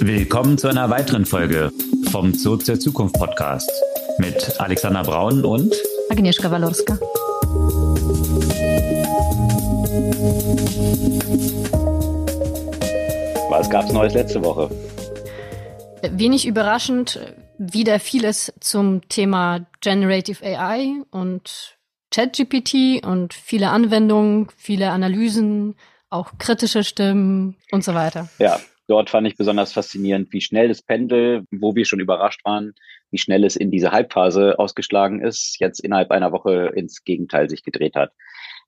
[0.00, 1.72] Willkommen zu einer weiteren Folge
[2.10, 3.70] vom Zoo zur Zukunft Podcast
[4.18, 5.74] mit Alexander Braun und
[6.10, 6.98] Agnieszka Walorska.
[13.50, 14.70] Was gab's Neues letzte Woche?
[16.10, 17.20] Wenig überraschend
[17.58, 21.78] wieder vieles zum Thema Generative AI und
[22.10, 25.76] ChatGPT und viele Anwendungen, viele Analysen,
[26.10, 28.28] auch kritische Stimmen und so weiter.
[28.38, 32.74] Ja, dort fand ich besonders faszinierend, wie schnell das Pendel, wo wir schon überrascht waren,
[33.10, 37.62] wie schnell es in diese Halbphase ausgeschlagen ist, jetzt innerhalb einer Woche ins Gegenteil sich
[37.62, 38.12] gedreht hat.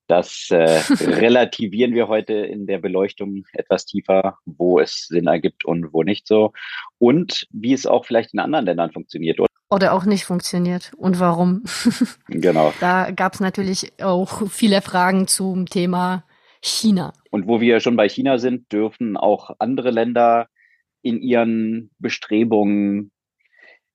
[0.07, 5.93] Das äh, relativieren wir heute in der Beleuchtung etwas tiefer, wo es Sinn ergibt und
[5.93, 6.53] wo nicht so.
[6.99, 9.39] Und wie es auch vielleicht in anderen Ländern funktioniert.
[9.71, 11.63] Oder auch nicht funktioniert und warum.
[12.29, 12.73] genau.
[12.81, 16.25] Da gab es natürlich auch viele Fragen zum Thema
[16.63, 17.13] China.
[17.31, 20.49] Und wo wir schon bei China sind, dürfen auch andere Länder
[21.03, 23.11] in ihren Bestrebungen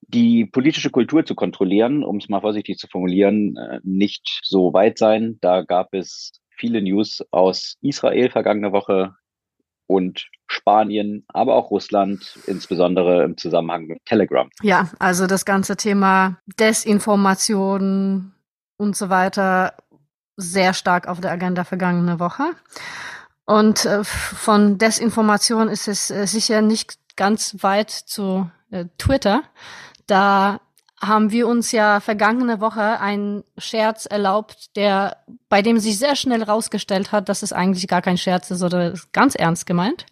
[0.08, 4.98] die politische Kultur zu kontrollieren, um es mal vorsichtig zu formulieren, äh, nicht so weit
[4.98, 5.38] sein.
[5.42, 9.16] Da gab es viele News aus Israel vergangene Woche
[9.88, 14.50] und Spanien, aber auch Russland, insbesondere im Zusammenhang mit Telegram.
[14.62, 18.34] Ja, also das ganze Thema Desinformation
[18.78, 19.76] und so weiter
[20.38, 22.44] sehr stark auf der Agenda vergangene Woche.
[23.46, 29.44] Und äh, von Desinformation ist es äh, sicher nicht ganz weit zu äh, Twitter,
[30.08, 30.60] da
[31.02, 35.18] haben wir uns ja vergangene Woche einen Scherz erlaubt, der,
[35.50, 38.94] bei dem sich sehr schnell rausgestellt hat, dass es eigentlich gar kein Scherz ist oder
[39.12, 40.06] ganz ernst gemeint.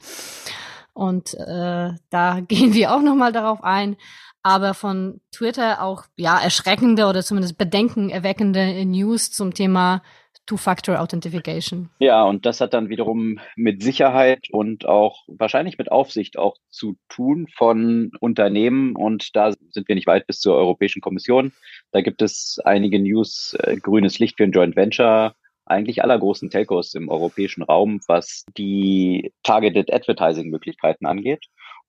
[0.94, 3.96] Und äh, da gehen wir auch nochmal darauf ein.
[4.44, 10.02] Aber von Twitter auch ja erschreckende oder zumindest bedenkenerweckende News zum Thema
[10.48, 11.90] Two-Factor-Authentification.
[12.00, 16.98] Ja, und das hat dann wiederum mit Sicherheit und auch wahrscheinlich mit Aufsicht auch zu
[17.10, 18.96] tun von Unternehmen.
[18.96, 21.54] Und da sind wir nicht weit bis zur Europäischen Kommission.
[21.92, 25.36] Da gibt es einige News, äh, grünes Licht für ein Joint Venture
[25.66, 31.46] eigentlich aller großen Telcos im europäischen Raum, was die Targeted Advertising Möglichkeiten angeht.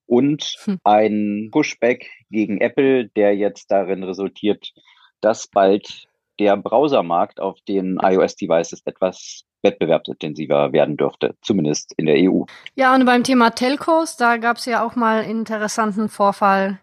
[0.06, 0.78] Und hm.
[0.84, 4.72] ein Pushback gegen Apple, der jetzt darin resultiert,
[5.20, 6.06] dass bald
[6.38, 12.44] der Browsermarkt auf den iOS-Devices etwas wettbewerbsintensiver werden dürfte, zumindest in der EU.
[12.74, 16.80] Ja, und beim Thema Telcos, da gab es ja auch mal einen interessanten Vorfall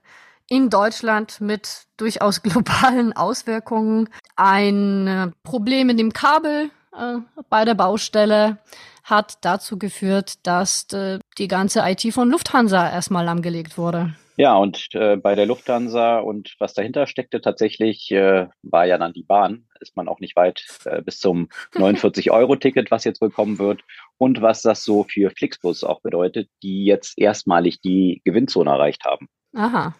[0.47, 4.09] in Deutschland mit durchaus globalen Auswirkungen.
[4.35, 7.17] Ein äh, Problem mit dem Kabel äh,
[7.49, 8.59] bei der Baustelle
[9.03, 14.13] hat dazu geführt, dass äh, die ganze IT von Lufthansa erstmal lahmgelegt wurde.
[14.39, 19.11] Ja, und äh, bei der Lufthansa und was dahinter steckte tatsächlich, äh, war ja dann
[19.11, 19.65] die Bahn.
[19.81, 23.81] Ist man auch nicht weit äh, bis zum 49-Euro-Ticket, was jetzt wohl kommen wird.
[24.17, 29.27] Und was das so für Flixbus auch bedeutet, die jetzt erstmalig die Gewinnzone erreicht haben.
[29.53, 29.93] Aha.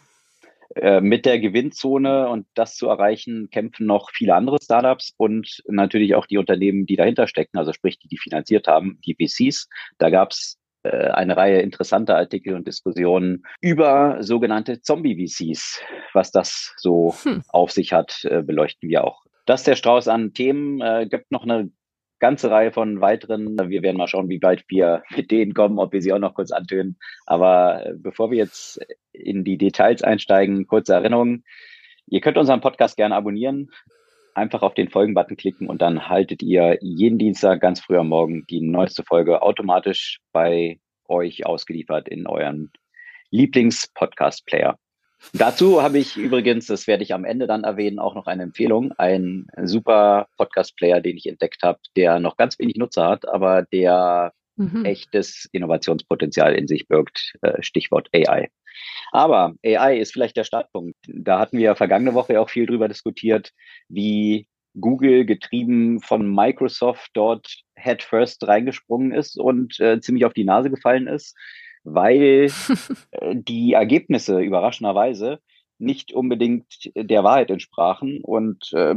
[0.76, 6.14] Äh, mit der Gewinnzone und das zu erreichen, kämpfen noch viele andere Startups und natürlich
[6.14, 9.68] auch die Unternehmen, die dahinter stecken, also sprich, die die finanziert haben, die VCs.
[9.98, 15.82] Da gab es eine Reihe interessanter Artikel und Diskussionen über sogenannte Zombie-VCs.
[16.14, 17.44] Was das so hm.
[17.50, 19.24] auf sich hat, äh, beleuchten wir auch.
[19.46, 20.82] Das ist der Strauß an Themen.
[20.82, 21.72] Äh, gibt noch eine
[22.20, 23.58] ganze Reihe von weiteren.
[23.70, 26.34] Wir werden mal schauen, wie weit wir mit denen kommen, ob wir sie auch noch
[26.34, 26.98] kurz antönen.
[27.26, 28.80] Aber äh, bevor wir jetzt
[29.12, 31.44] in die Details einsteigen, kurze Erinnerung.
[32.08, 33.70] Ihr könnt unseren Podcast gerne abonnieren
[34.40, 38.46] einfach auf den Folgen-Button klicken und dann haltet ihr jeden Dienstag ganz früh am Morgen
[38.50, 42.72] die neueste Folge automatisch bei euch ausgeliefert in euren
[43.32, 44.78] Lieblings-Podcast-Player.
[45.34, 48.94] Dazu habe ich übrigens, das werde ich am Ende dann erwähnen, auch noch eine Empfehlung.
[48.94, 54.32] Ein super Podcast-Player, den ich entdeckt habe, der noch ganz wenig Nutzer hat, aber der
[54.60, 54.86] mhm.
[54.86, 57.34] echtes Innovationspotenzial in sich birgt.
[57.42, 58.50] Äh, Stichwort AI.
[59.12, 60.96] Aber AI ist vielleicht der Startpunkt.
[61.08, 63.52] Da hatten wir vergangene Woche auch viel drüber diskutiert,
[63.88, 64.48] wie
[64.80, 70.70] Google getrieben von Microsoft dort head first reingesprungen ist und äh, ziemlich auf die Nase
[70.70, 71.36] gefallen ist,
[71.84, 72.52] weil
[73.12, 75.40] äh, die Ergebnisse überraschenderweise
[75.80, 78.20] nicht unbedingt der Wahrheit entsprachen.
[78.22, 78.96] Und äh,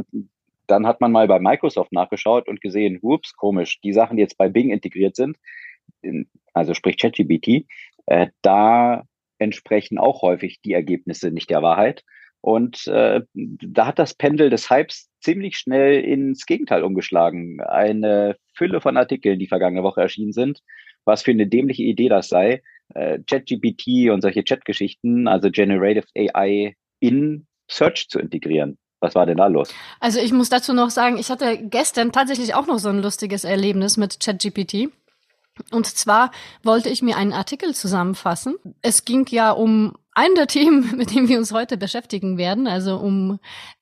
[0.67, 4.37] dann hat man mal bei Microsoft nachgeschaut und gesehen, ups, komisch, die Sachen, die jetzt
[4.37, 5.37] bei Bing integriert sind,
[6.53, 7.65] also sprich ChatGPT,
[8.05, 9.03] äh, da
[9.39, 12.03] entsprechen auch häufig die Ergebnisse nicht der Wahrheit.
[12.41, 17.61] Und äh, da hat das Pendel des Hypes ziemlich schnell ins Gegenteil umgeschlagen.
[17.61, 20.59] Eine Fülle von Artikeln, die vergangene Woche erschienen sind,
[21.05, 22.61] was für eine dämliche Idee das sei,
[22.95, 28.77] äh, ChatGPT und solche Chat-Geschichten, also Generative AI, in Search zu integrieren.
[29.03, 29.67] Was war denn da los?
[29.99, 33.43] Also ich muss dazu noch sagen, ich hatte gestern tatsächlich auch noch so ein lustiges
[33.43, 34.87] Erlebnis mit ChatGPT.
[35.71, 36.31] Und zwar
[36.63, 38.55] wollte ich mir einen Artikel zusammenfassen.
[38.81, 42.95] Es ging ja um einen der Themen, mit denen wir uns heute beschäftigen werden, also
[42.95, 43.39] um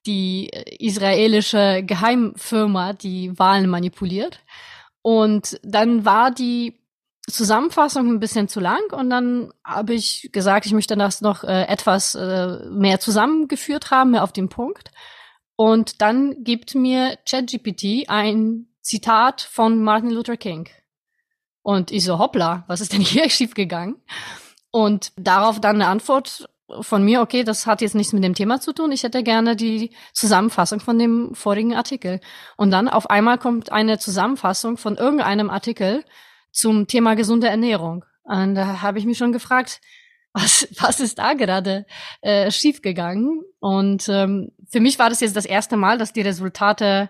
[0.07, 4.39] die israelische Geheimfirma, die Wahlen manipuliert.
[5.03, 6.80] Und dann war die
[7.27, 11.63] Zusammenfassung ein bisschen zu lang und dann habe ich gesagt, ich möchte das noch äh,
[11.63, 14.91] etwas äh, mehr zusammengeführt haben, mehr auf den Punkt.
[15.55, 20.67] Und dann gibt mir ChatGPT ein Zitat von Martin Luther King.
[21.61, 24.01] Und ich so, hoppla, was ist denn hier schiefgegangen?
[24.71, 28.61] Und darauf dann eine Antwort von mir, okay, das hat jetzt nichts mit dem Thema
[28.61, 28.91] zu tun.
[28.91, 32.21] Ich hätte gerne die Zusammenfassung von dem vorigen Artikel.
[32.57, 36.03] Und dann auf einmal kommt eine Zusammenfassung von irgendeinem Artikel
[36.51, 38.05] zum Thema gesunde Ernährung.
[38.23, 39.81] Und da habe ich mich schon gefragt,
[40.33, 41.85] was, was ist da gerade
[42.21, 43.43] äh, schiefgegangen?
[43.59, 47.09] Und ähm, für mich war das jetzt das erste Mal, dass die Resultate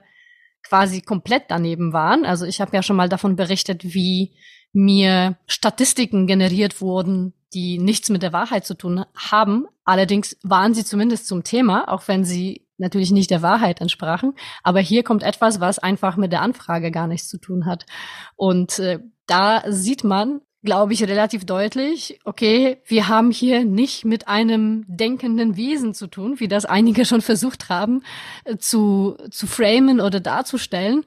[0.64, 2.26] quasi komplett daneben waren.
[2.26, 4.36] Also ich habe ja schon mal davon berichtet, wie
[4.74, 9.66] mir Statistiken generiert wurden, die nichts mit der Wahrheit zu tun haben.
[9.84, 14.34] Allerdings waren sie zumindest zum Thema, auch wenn sie natürlich nicht der Wahrheit entsprachen.
[14.64, 17.86] Aber hier kommt etwas, was einfach mit der Anfrage gar nichts zu tun hat.
[18.36, 24.28] Und äh, da sieht man, glaube ich, relativ deutlich, okay, wir haben hier nicht mit
[24.28, 28.04] einem denkenden Wesen zu tun, wie das einige schon versucht haben
[28.46, 31.04] äh, zu, zu framen oder darzustellen,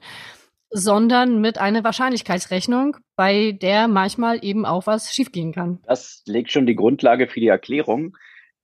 [0.71, 5.79] sondern mit einer Wahrscheinlichkeitsrechnung, bei der manchmal eben auch was schiefgehen kann.
[5.85, 8.17] Das legt schon die Grundlage für die Erklärung,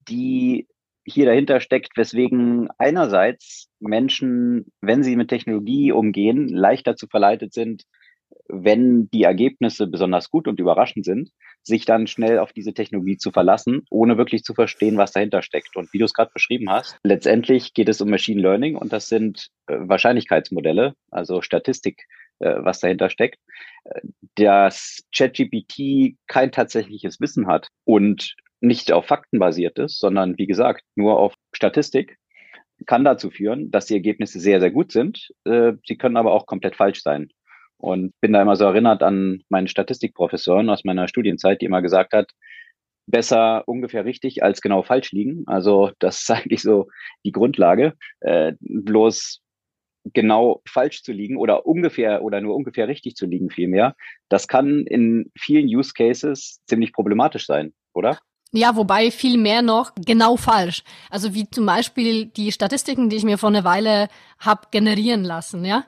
[0.09, 0.67] die
[1.05, 7.83] hier dahinter steckt, weswegen einerseits Menschen, wenn sie mit Technologie umgehen, leichter zu verleitet sind,
[8.47, 11.31] wenn die Ergebnisse besonders gut und überraschend sind,
[11.63, 15.75] sich dann schnell auf diese Technologie zu verlassen, ohne wirklich zu verstehen, was dahinter steckt.
[15.75, 19.07] Und wie du es gerade beschrieben hast, letztendlich geht es um Machine Learning und das
[19.07, 22.03] sind äh, Wahrscheinlichkeitsmodelle, also Statistik,
[22.39, 23.39] äh, was dahinter steckt.
[23.85, 24.01] Äh,
[24.35, 30.83] dass ChatGPT kein tatsächliches Wissen hat und nicht auf Fakten basiert ist, sondern wie gesagt
[30.95, 32.17] nur auf Statistik,
[32.85, 35.29] kann dazu führen, dass die Ergebnisse sehr, sehr gut sind.
[35.43, 37.29] Äh, sie können aber auch komplett falsch sein.
[37.77, 42.13] Und bin da immer so erinnert an meinen Statistikprofessoren aus meiner Studienzeit, die immer gesagt
[42.13, 42.31] hat,
[43.07, 45.43] besser ungefähr richtig als genau falsch liegen.
[45.47, 46.87] Also das ist eigentlich so
[47.25, 47.93] die Grundlage.
[48.19, 49.41] Äh, bloß
[50.13, 53.95] genau falsch zu liegen oder ungefähr oder nur ungefähr richtig zu liegen vielmehr,
[54.29, 58.17] das kann in vielen Use Cases ziemlich problematisch sein, oder?
[58.53, 60.83] Ja, wobei viel mehr noch genau falsch.
[61.09, 64.09] Also wie zum Beispiel die Statistiken, die ich mir vor einer Weile
[64.39, 65.85] hab generieren lassen, ja.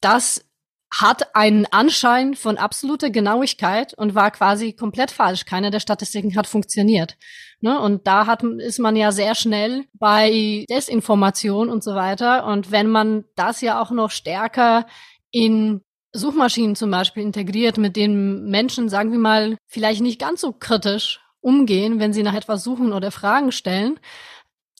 [0.00, 0.44] Das
[0.92, 5.44] hat einen Anschein von absoluter Genauigkeit und war quasi komplett falsch.
[5.44, 7.16] Keine der Statistiken hat funktioniert.
[7.60, 7.78] Ne?
[7.78, 12.44] Und da hat, ist man ja sehr schnell bei Desinformation und so weiter.
[12.46, 14.86] Und wenn man das ja auch noch stärker
[15.30, 15.82] in
[16.12, 21.20] Suchmaschinen zum Beispiel integriert, mit denen Menschen, sagen wir mal, vielleicht nicht ganz so kritisch
[21.40, 23.98] umgehen, wenn sie nach etwas suchen oder Fragen stellen,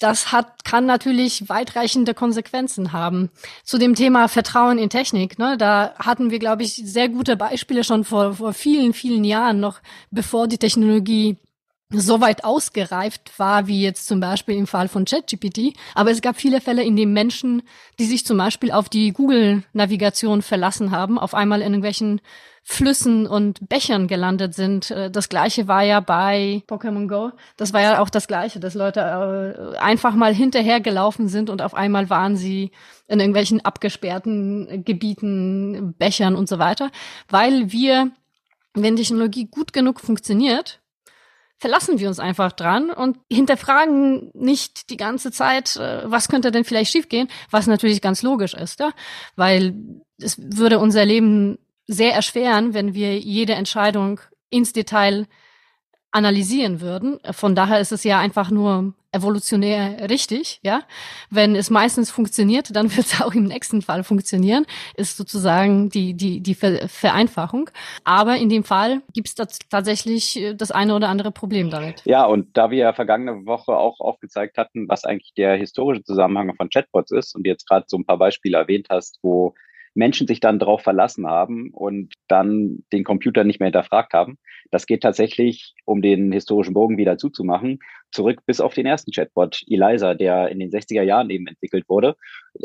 [0.01, 3.31] das hat, kann natürlich weitreichende Konsequenzen haben.
[3.65, 7.85] Zu dem Thema Vertrauen in Technik, ne, da hatten wir, glaube ich, sehr gute Beispiele
[7.85, 9.81] schon vor, vor vielen, vielen Jahren, noch
[10.11, 11.37] bevor die Technologie
[11.93, 15.75] so weit ausgereift war, wie jetzt zum Beispiel im Fall von ChatGPT.
[15.95, 17.63] Aber es gab viele Fälle, in denen Menschen,
[17.99, 22.21] die sich zum Beispiel auf die Google-Navigation verlassen haben, auf einmal in irgendwelchen
[22.63, 24.91] Flüssen und Bechern gelandet sind.
[24.91, 27.33] Äh, das gleiche war ja bei Pokémon Go.
[27.57, 31.75] Das war ja auch das gleiche, dass Leute äh, einfach mal hinterhergelaufen sind und auf
[31.75, 32.71] einmal waren sie
[33.09, 36.91] in irgendwelchen abgesperrten Gebieten, Bechern und so weiter.
[37.29, 38.11] Weil wir,
[38.75, 40.80] wenn Technologie gut genug funktioniert,
[41.61, 46.64] verlassen wir uns einfach dran und hinterfragen nicht die ganze Zeit, äh, was könnte denn
[46.64, 48.93] vielleicht schiefgehen, was natürlich ganz logisch ist, ja,
[49.37, 49.75] weil
[50.19, 55.26] es würde unser Leben sehr erschweren, wenn wir jede Entscheidung ins Detail
[56.12, 57.19] analysieren würden.
[57.31, 60.83] Von daher ist es ja einfach nur evolutionär richtig, ja.
[61.31, 66.14] Wenn es meistens funktioniert, dann wird es auch im nächsten Fall funktionieren, ist sozusagen die,
[66.14, 67.71] die, die Vereinfachung.
[68.05, 69.35] Aber in dem Fall gibt es
[69.69, 72.02] tatsächlich äh, das eine oder andere Problem damit.
[72.05, 76.55] Ja, und da wir ja vergangene Woche auch aufgezeigt hatten, was eigentlich der historische Zusammenhang
[76.57, 79.55] von Chatbots ist und jetzt gerade so ein paar Beispiele erwähnt hast, wo
[79.94, 84.38] Menschen sich dann darauf verlassen haben und dann den Computer nicht mehr hinterfragt haben.
[84.70, 87.80] Das geht tatsächlich, um den historischen Bogen wieder zuzumachen,
[88.12, 92.16] zurück bis auf den ersten Chatbot, Eliza, der in den 60er Jahren eben entwickelt wurde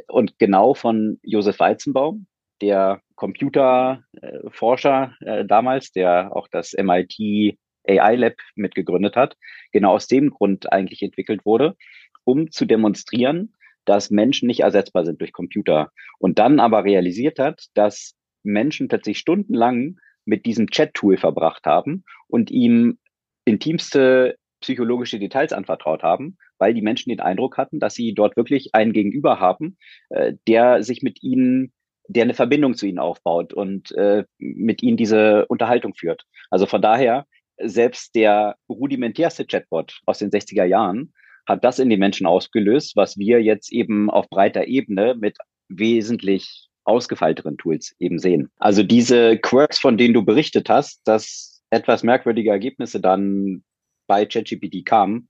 [0.07, 2.27] und genau von Josef Weizenbaum,
[2.61, 9.35] der Computerforscher äh, damals, der auch das MIT AI Lab mitgegründet hat,
[9.71, 11.75] genau aus dem Grund eigentlich entwickelt wurde,
[12.23, 13.54] um zu demonstrieren,
[13.85, 15.91] dass Menschen nicht ersetzbar sind durch Computer.
[16.19, 22.51] Und dann aber realisiert hat, dass Menschen plötzlich stundenlang mit diesem Chat-Tool verbracht haben und
[22.51, 22.97] ihm
[23.45, 28.73] intimste psychologische Details anvertraut haben, weil die Menschen den Eindruck hatten, dass sie dort wirklich
[28.73, 29.77] einen Gegenüber haben,
[30.09, 31.71] äh, der sich mit ihnen,
[32.07, 36.23] der eine Verbindung zu ihnen aufbaut und äh, mit ihnen diese Unterhaltung führt.
[36.49, 37.25] Also von daher,
[37.57, 41.13] selbst der rudimentärste Chatbot aus den 60er Jahren
[41.45, 45.37] hat das in den Menschen ausgelöst, was wir jetzt eben auf breiter Ebene mit
[45.69, 48.49] wesentlich ausgefeilteren Tools eben sehen.
[48.57, 53.63] Also diese Quirks, von denen du berichtet hast, dass etwas merkwürdige Ergebnisse dann
[54.07, 55.27] bei ChatGPT kamen,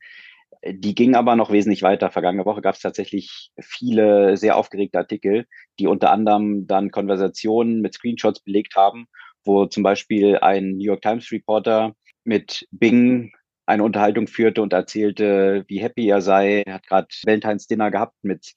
[0.68, 2.10] die gingen aber noch wesentlich weiter.
[2.12, 5.46] Vergangene Woche gab es tatsächlich viele sehr aufgeregte Artikel,
[5.80, 9.08] die unter anderem dann Konversationen mit Screenshots belegt haben,
[9.44, 11.94] wo zum Beispiel ein New York Times Reporter
[12.24, 13.32] mit Bing
[13.66, 16.64] eine Unterhaltung führte und erzählte, wie happy er sei.
[16.66, 18.54] Er hat gerade Valentines Dinner gehabt mit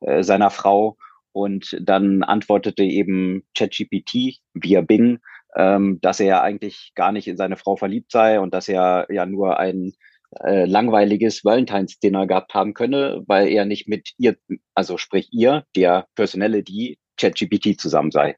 [0.00, 0.96] äh, seiner Frau
[1.32, 5.18] und dann antwortete eben ChatGPT via Bing,
[5.56, 9.06] ähm, dass er ja eigentlich gar nicht in seine Frau verliebt sei und dass er
[9.10, 9.92] ja nur ein
[10.40, 14.36] äh, langweiliges Valentines Dinner gehabt haben könne, weil er nicht mit ihr,
[14.74, 18.36] also sprich ihr, der Personality ChatGPT zusammen sei.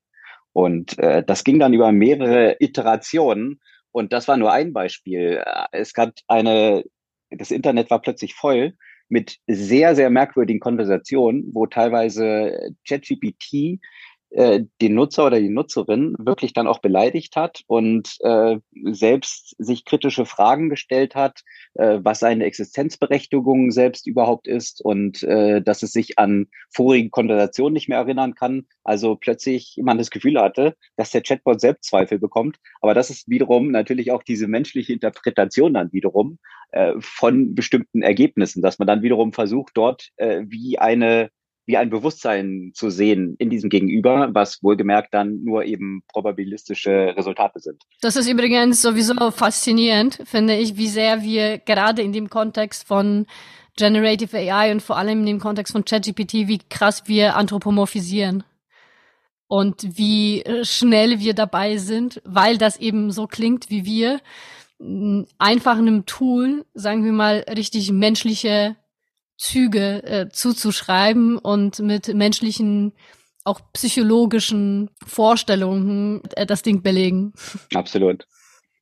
[0.53, 3.61] Und äh, das ging dann über mehrere Iterationen
[3.95, 5.45] und das war nur ein Beispiel.
[5.71, 6.85] Es gab eine,
[7.31, 8.75] das Internet war plötzlich voll
[9.09, 13.81] mit sehr, sehr merkwürdigen Konversationen, wo teilweise ChatGPT
[14.35, 18.59] äh, den Nutzer oder die Nutzerin wirklich dann auch beleidigt hat und äh,
[18.91, 21.43] selbst sich kritische Fragen gestellt hat,
[21.75, 27.75] äh, was seine Existenzberechtigung selbst überhaupt ist und äh, dass es sich an vorige Konversationen
[27.75, 28.67] nicht mehr erinnern kann.
[28.83, 32.59] Also plötzlich man das Gefühl hatte, dass der Chatbot selbst Zweifel bekommt.
[32.81, 36.39] Aber das ist wiederum natürlich auch diese menschliche Interpretation dann wiederum
[36.73, 41.31] äh, von bestimmten Ergebnissen, dass man dann wiederum versucht, dort äh, wie eine
[41.67, 47.61] wie ein Bewusstsein zu sehen in diesem Gegenüber, was wohlgemerkt dann nur eben probabilistische Resultate
[47.61, 47.83] sind.
[48.01, 53.27] Das ist übrigens sowieso faszinierend, finde ich, wie sehr wir gerade in dem Kontext von
[53.77, 58.45] Generative AI und vor allem in dem Kontext von ChatGPT, wie krass wir anthropomorphisieren
[59.49, 64.21] und wie schnell wir dabei sind, weil das eben so klingt wie wir,
[65.39, 68.77] einfach einem Tool, sagen wir mal, richtig menschliche
[69.37, 72.93] Züge äh, zuzuschreiben und mit menschlichen,
[73.45, 77.33] auch psychologischen Vorstellungen äh, das Ding belegen.
[77.75, 78.27] Absolut.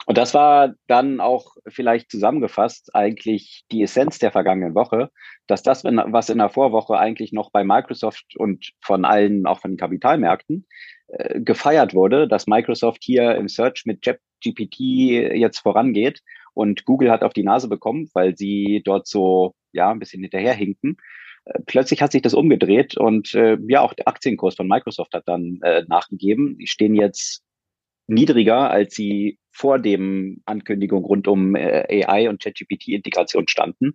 [0.07, 5.11] Und das war dann auch vielleicht zusammengefasst eigentlich die Essenz der vergangenen Woche,
[5.47, 9.73] dass das, was in der Vorwoche eigentlich noch bei Microsoft und von allen, auch von
[9.73, 10.67] den Kapitalmärkten,
[11.07, 14.03] äh, gefeiert wurde, dass Microsoft hier im Search mit
[14.45, 16.21] GPT jetzt vorangeht
[16.53, 20.97] und Google hat auf die Nase bekommen, weil sie dort so ja ein bisschen hinterherhinken.
[21.45, 25.29] Äh, plötzlich hat sich das umgedreht und äh, ja, auch der Aktienkurs von Microsoft hat
[25.29, 26.59] dann äh, nachgegeben.
[26.59, 27.43] Die stehen jetzt
[28.13, 33.93] niedriger, als sie vor dem Ankündigung rund um äh, AI und ChatGPT-Integration standen.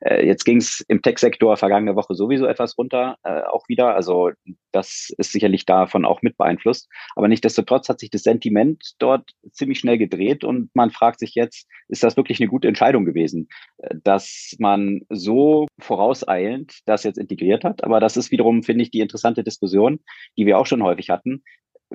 [0.00, 3.94] Äh, jetzt ging es im Tech-Sektor vergangene Woche sowieso etwas runter, äh, auch wieder.
[3.94, 4.30] Also
[4.72, 6.88] das ist sicherlich davon auch mit beeinflusst.
[7.16, 11.68] Aber nichtdestotrotz hat sich das Sentiment dort ziemlich schnell gedreht und man fragt sich jetzt,
[11.88, 17.64] ist das wirklich eine gute Entscheidung gewesen, äh, dass man so vorauseilend das jetzt integriert
[17.64, 17.84] hat.
[17.84, 20.00] Aber das ist wiederum, finde ich, die interessante Diskussion,
[20.36, 21.42] die wir auch schon häufig hatten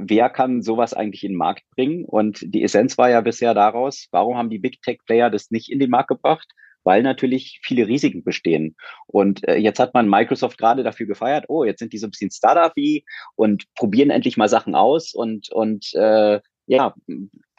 [0.01, 2.06] wer kann sowas eigentlich in den Markt bringen?
[2.06, 5.72] Und die Essenz war ja bisher daraus, warum haben die Big Tech Player das nicht
[5.72, 6.48] in den Markt gebracht?
[6.84, 8.75] Weil natürlich viele Risiken bestehen.
[9.06, 12.12] Und äh, jetzt hat man Microsoft gerade dafür gefeiert, oh, jetzt sind die so ein
[12.12, 13.03] bisschen Startup-y
[13.36, 16.94] und probieren endlich mal Sachen aus und, und äh, ja,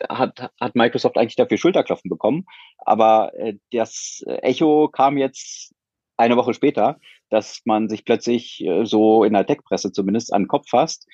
[0.08, 2.46] hat, hat Microsoft eigentlich dafür Schulterklopfen bekommen.
[2.78, 5.74] Aber äh, das Echo kam jetzt
[6.16, 10.48] eine Woche später, dass man sich plötzlich äh, so in der Tech-Presse zumindest an den
[10.48, 11.06] Kopf fasst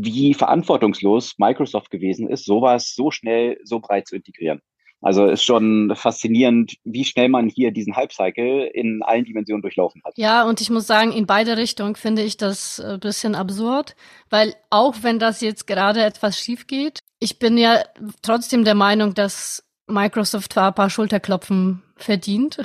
[0.00, 4.60] wie verantwortungslos Microsoft gewesen ist, sowas so schnell, so breit zu integrieren.
[5.00, 10.14] Also ist schon faszinierend, wie schnell man hier diesen Hype-Cycle in allen Dimensionen durchlaufen hat.
[10.16, 13.94] Ja, und ich muss sagen, in beide Richtungen finde ich das ein bisschen absurd,
[14.28, 17.82] weil auch wenn das jetzt gerade etwas schief geht, ich bin ja
[18.22, 22.58] trotzdem der Meinung, dass Microsoft zwar ein paar Schulterklopfen verdient,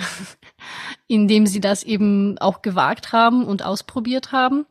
[1.07, 4.65] indem sie das eben auch gewagt haben und ausprobiert haben.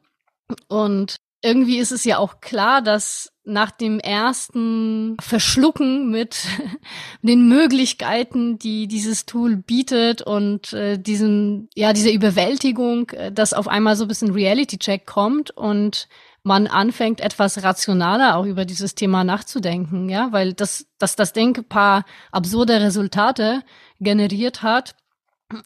[0.68, 6.46] Und irgendwie ist es ja auch klar, dass nach dem ersten Verschlucken mit
[7.22, 13.66] den Möglichkeiten, die dieses Tool bietet und äh, diesen, ja, diese Überwältigung, äh, dass auf
[13.66, 16.08] einmal so ein bisschen Reality-Check kommt und
[16.44, 21.56] man anfängt, etwas rationaler auch über dieses Thema nachzudenken, ja, weil das, dass das Ding
[21.56, 23.62] ein paar absurde Resultate
[24.00, 24.94] generiert hat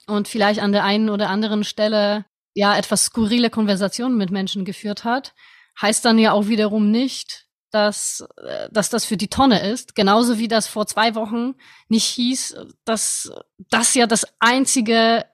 [0.07, 5.05] und vielleicht an der einen oder anderen Stelle ja etwas skurrile Konversationen mit Menschen geführt
[5.05, 5.35] hat
[5.81, 9.95] heißt dann ja auch wiederum nicht, dass, äh, dass das für die Tonne ist.
[9.95, 11.55] Genauso wie das vor zwei Wochen
[11.89, 13.31] nicht hieß, dass
[13.71, 15.25] das ja das einzige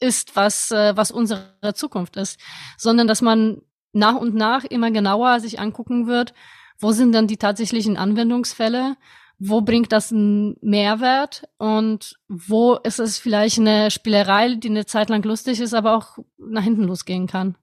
[0.00, 2.40] ist, was, äh, was unsere Zukunft ist,
[2.76, 6.34] sondern dass man nach und nach immer genauer sich angucken wird,
[6.78, 8.96] wo sind dann die tatsächlichen Anwendungsfälle,
[9.38, 15.10] wo bringt das einen Mehrwert und wo ist es vielleicht eine Spielerei, die eine Zeit
[15.10, 17.56] lang lustig ist, aber auch nach hinten losgehen kann.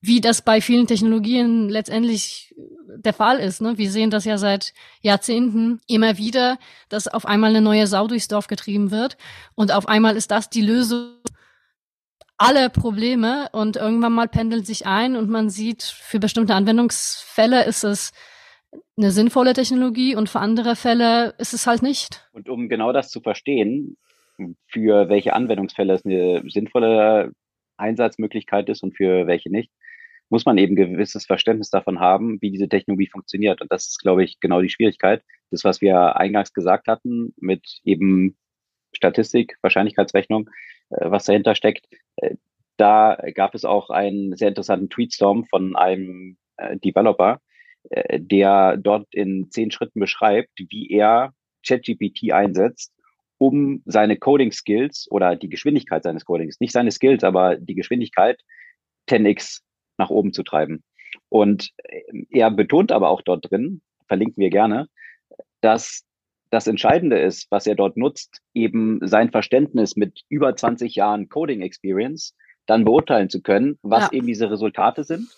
[0.00, 2.54] Wie das bei vielen Technologien letztendlich
[2.96, 3.60] der Fall ist.
[3.60, 3.78] Ne?
[3.78, 8.28] Wir sehen das ja seit Jahrzehnten immer wieder, dass auf einmal eine neue Sau durchs
[8.28, 9.16] Dorf getrieben wird
[9.54, 11.12] und auf einmal ist das die Lösung
[12.40, 17.84] alle Probleme und irgendwann mal pendelt sich ein und man sieht, für bestimmte Anwendungsfälle ist
[17.84, 18.12] es
[18.96, 22.26] eine sinnvolle Technologie und für andere Fälle ist es halt nicht.
[22.32, 23.98] Und um genau das zu verstehen,
[24.66, 27.32] für welche Anwendungsfälle es eine sinnvolle
[27.76, 29.70] Einsatzmöglichkeit ist und für welche nicht,
[30.30, 33.60] muss man eben gewisses Verständnis davon haben, wie diese Technologie funktioniert.
[33.60, 35.22] Und das ist, glaube ich, genau die Schwierigkeit.
[35.50, 38.36] Das, was wir eingangs gesagt hatten, mit eben
[38.92, 40.48] Statistik, Wahrscheinlichkeitsrechnung,
[40.90, 41.86] äh, was dahinter steckt.
[42.16, 42.36] Äh,
[42.76, 47.40] da gab es auch einen sehr interessanten Tweetstorm von einem äh, Developer,
[48.12, 51.32] der dort in zehn Schritten beschreibt, wie er
[51.66, 52.92] ChatGPT einsetzt,
[53.38, 58.38] um seine Coding Skills oder die Geschwindigkeit seines Codings, nicht seine Skills, aber die Geschwindigkeit
[59.08, 59.62] 10x
[60.00, 60.82] nach oben zu treiben.
[61.28, 64.88] Und äh, er betont aber auch dort drin, verlinken wir gerne,
[65.60, 66.04] dass
[66.50, 71.62] das Entscheidende ist, was er dort nutzt, eben sein Verständnis mit über 20 Jahren Coding
[71.62, 72.34] Experience
[72.66, 74.18] dann beurteilen zu können, was ja.
[74.18, 75.28] eben diese Resultate sind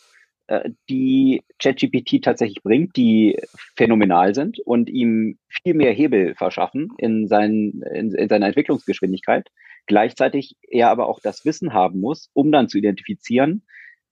[0.49, 3.39] äh, die ChatGPT tatsächlich bringt, die
[3.77, 9.49] phänomenal sind und ihm viel mehr Hebel verschaffen in, seinen, in, in seiner Entwicklungsgeschwindigkeit.
[9.87, 13.65] Gleichzeitig er aber auch das Wissen haben muss, um dann zu identifizieren,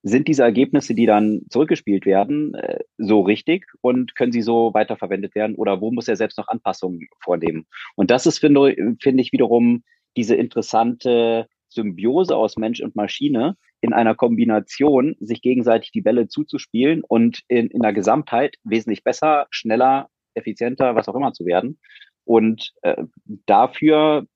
[0.02, 5.34] sind diese Ergebnisse, die dann zurückgespielt werden, äh, so richtig und können sie so weiterverwendet
[5.34, 7.66] werden oder wo muss er selbst noch Anpassungen vornehmen?
[7.96, 9.84] Und das ist, finde, finde ich, wiederum
[10.16, 17.02] diese interessante Symbiose aus Mensch und Maschine, in einer Kombination sich gegenseitig die Bälle zuzuspielen
[17.06, 21.78] und in, in der Gesamtheit wesentlich besser, schneller, effizienter, was auch immer zu werden.
[22.24, 23.02] Und äh,
[23.46, 24.26] dafür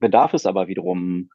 [0.00, 1.30] bedarf es aber wiederum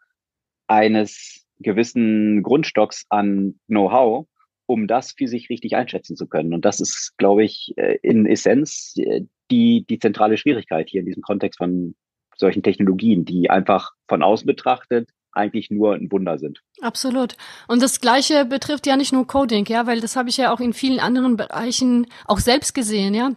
[0.67, 4.27] eines gewissen Grundstocks an Know-how,
[4.65, 6.53] um das für sich richtig einschätzen zu können.
[6.53, 11.05] Und das ist, glaube ich, äh, in Essenz äh, die, die zentrale Schwierigkeit hier in
[11.05, 11.95] diesem Kontext von
[12.35, 16.61] solchen Technologien, die einfach von außen betrachtet eigentlich nur ein Wunder sind.
[16.81, 17.35] Absolut.
[17.67, 20.59] Und das Gleiche betrifft ja nicht nur Coding, ja, weil das habe ich ja auch
[20.59, 23.31] in vielen anderen Bereichen auch selbst gesehen, ja.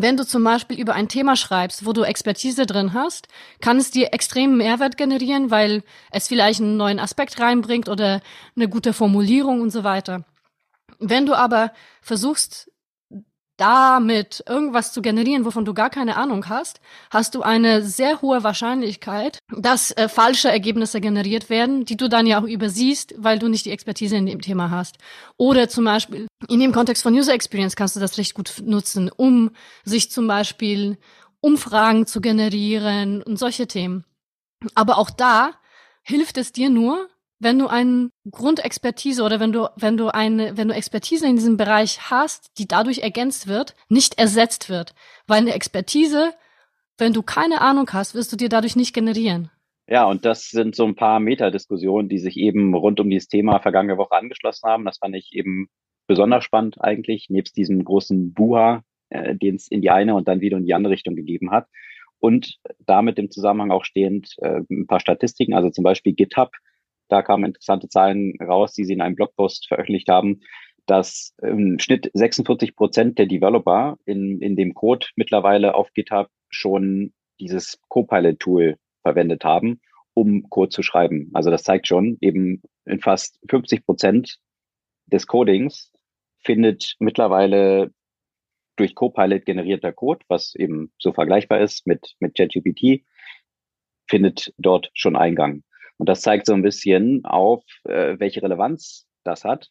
[0.00, 3.26] Wenn du zum Beispiel über ein Thema schreibst, wo du Expertise drin hast,
[3.60, 5.82] kann es dir extremen Mehrwert generieren, weil
[6.12, 8.20] es vielleicht einen neuen Aspekt reinbringt oder
[8.54, 10.24] eine gute Formulierung und so weiter.
[11.00, 12.70] Wenn du aber versuchst,
[13.58, 18.44] damit irgendwas zu generieren, wovon du gar keine Ahnung hast, hast du eine sehr hohe
[18.44, 23.48] Wahrscheinlichkeit, dass äh, falsche Ergebnisse generiert werden, die du dann ja auch übersiehst, weil du
[23.48, 24.98] nicht die Expertise in dem Thema hast.
[25.36, 29.10] Oder zum Beispiel in dem Kontext von User Experience kannst du das recht gut nutzen,
[29.14, 29.50] um
[29.84, 30.96] sich zum Beispiel
[31.40, 34.04] Umfragen zu generieren und solche Themen.
[34.74, 35.52] Aber auch da
[36.02, 37.08] hilft es dir nur,
[37.40, 41.56] wenn du eine Grundexpertise oder wenn du, wenn du eine, wenn du Expertise in diesem
[41.56, 44.94] Bereich hast, die dadurch ergänzt wird, nicht ersetzt wird.
[45.26, 46.32] Weil eine Expertise,
[46.96, 49.50] wenn du keine Ahnung hast, wirst du dir dadurch nicht generieren.
[49.86, 53.58] Ja, und das sind so ein paar Metadiskussionen, die sich eben rund um dieses Thema
[53.60, 54.84] vergangene Woche angeschlossen haben.
[54.84, 55.68] Das fand ich eben
[56.06, 60.40] besonders spannend eigentlich, nebst diesem großen Buha, äh, den es in die eine und dann
[60.40, 61.68] wieder in die andere Richtung gegeben hat.
[62.18, 66.50] Und damit im Zusammenhang auch stehend äh, ein paar Statistiken, also zum Beispiel GitHub
[67.08, 70.40] da kamen interessante Zahlen raus, die sie in einem Blogpost veröffentlicht haben,
[70.86, 77.12] dass im Schnitt 46 Prozent der Developer in, in dem Code mittlerweile auf GitHub schon
[77.40, 79.80] dieses Copilot-Tool verwendet haben,
[80.14, 81.30] um Code zu schreiben.
[81.34, 84.38] Also das zeigt schon, eben in fast 50 Prozent
[85.06, 85.92] des Codings
[86.38, 87.92] findet mittlerweile
[88.76, 93.04] durch Copilot generierter Code, was eben so vergleichbar ist mit, mit ChatGPT,
[94.06, 95.62] findet dort schon Eingang.
[95.98, 99.68] Und das zeigt so ein bisschen auf, äh, welche Relevanz das hat.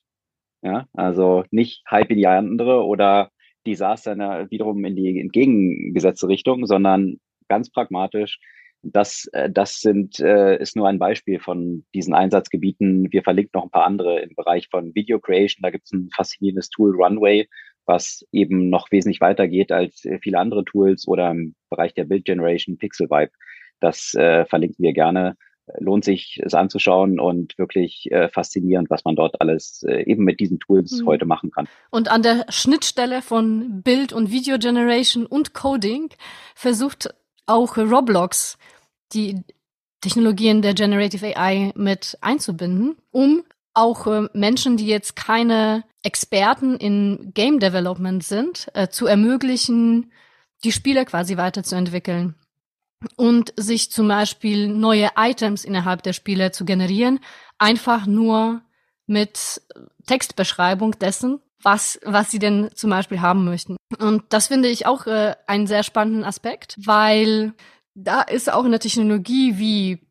[0.62, 3.32] Ja, also nicht Hype in die andere oder
[3.66, 8.40] Desaster in der, wiederum in die entgegengesetzte Richtung, sondern ganz pragmatisch.
[8.82, 13.12] Das, äh, das sind, äh, ist nur ein Beispiel von diesen Einsatzgebieten.
[13.12, 15.62] Wir verlinken noch ein paar andere im Bereich von Video Creation.
[15.62, 17.48] Da gibt es ein faszinierendes Tool Runway,
[17.86, 22.06] was eben noch wesentlich weiter geht als äh, viele andere Tools oder im Bereich der
[22.06, 23.32] Build Generation Pixel Vibe.
[23.80, 25.36] Das äh, verlinken wir gerne
[25.80, 30.40] lohnt sich es anzuschauen und wirklich äh, faszinierend, was man dort alles äh, eben mit
[30.40, 31.08] diesen Tools mhm.
[31.08, 31.68] heute machen kann.
[31.90, 36.10] Und an der Schnittstelle von Bild- und Video-Generation und Coding
[36.56, 37.14] versucht
[37.46, 38.58] auch Roblox
[39.14, 39.44] die
[40.02, 47.32] Technologien der Generative AI mit einzubinden, um auch äh, Menschen, die jetzt keine Experten in
[47.34, 50.12] Game Development sind, äh, zu ermöglichen,
[50.64, 52.36] die Spiele quasi weiterzuentwickeln
[53.16, 57.20] und sich zum Beispiel neue Items innerhalb der Spiele zu generieren,
[57.58, 58.62] einfach nur
[59.06, 59.62] mit
[60.06, 63.78] Textbeschreibung dessen, was, was sie denn zum Beispiel haben möchten.
[64.00, 67.54] Und das finde ich auch äh, einen sehr spannenden Aspekt, weil
[67.94, 70.08] da ist auch eine Technologie wie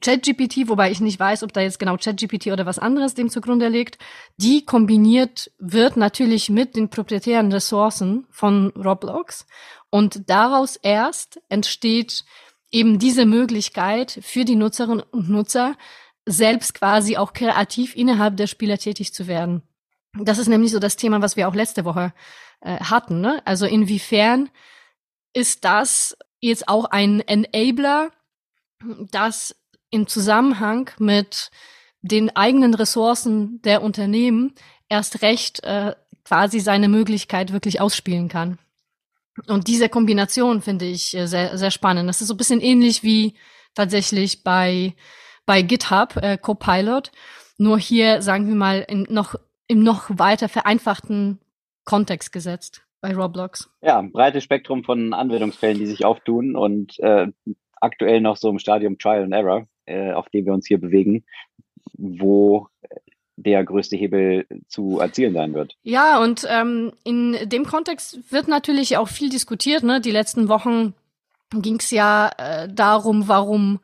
[0.00, 3.68] ChatGPT, wobei ich nicht weiß, ob da jetzt genau ChatGPT oder was anderes dem zugrunde
[3.68, 3.98] liegt,
[4.36, 9.46] die kombiniert wird natürlich mit den proprietären Ressourcen von Roblox
[9.96, 12.26] und daraus erst entsteht
[12.70, 15.74] eben diese Möglichkeit für die Nutzerinnen und Nutzer,
[16.26, 19.62] selbst quasi auch kreativ innerhalb der Spieler tätig zu werden.
[20.12, 22.12] Das ist nämlich so das Thema, was wir auch letzte Woche
[22.60, 23.22] äh, hatten.
[23.22, 23.40] Ne?
[23.46, 24.50] Also inwiefern
[25.32, 28.10] ist das jetzt auch ein Enabler,
[29.10, 29.56] das
[29.88, 31.50] im Zusammenhang mit
[32.02, 34.52] den eigenen Ressourcen der Unternehmen
[34.90, 38.58] erst recht äh, quasi seine Möglichkeit wirklich ausspielen kann.
[39.46, 42.08] Und diese Kombination finde ich äh, sehr, sehr spannend.
[42.08, 43.34] Das ist so ein bisschen ähnlich wie
[43.74, 44.94] tatsächlich bei,
[45.44, 47.12] bei GitHub, äh, Copilot.
[47.58, 49.34] Nur hier, sagen wir mal, in noch,
[49.66, 51.40] im noch weiter vereinfachten
[51.84, 53.70] Kontext gesetzt bei Roblox.
[53.82, 57.28] Ja, breites Spektrum von Anwendungsfällen, die sich auftun und äh,
[57.80, 61.24] aktuell noch so im Stadium Trial and Error, äh, auf dem wir uns hier bewegen,
[61.94, 62.68] wo
[63.36, 65.76] der größte Hebel zu erzielen sein wird.
[65.82, 69.82] Ja, und ähm, in dem Kontext wird natürlich auch viel diskutiert.
[69.82, 70.00] Ne?
[70.00, 70.94] Die letzten Wochen
[71.52, 73.80] ging es ja äh, darum, warum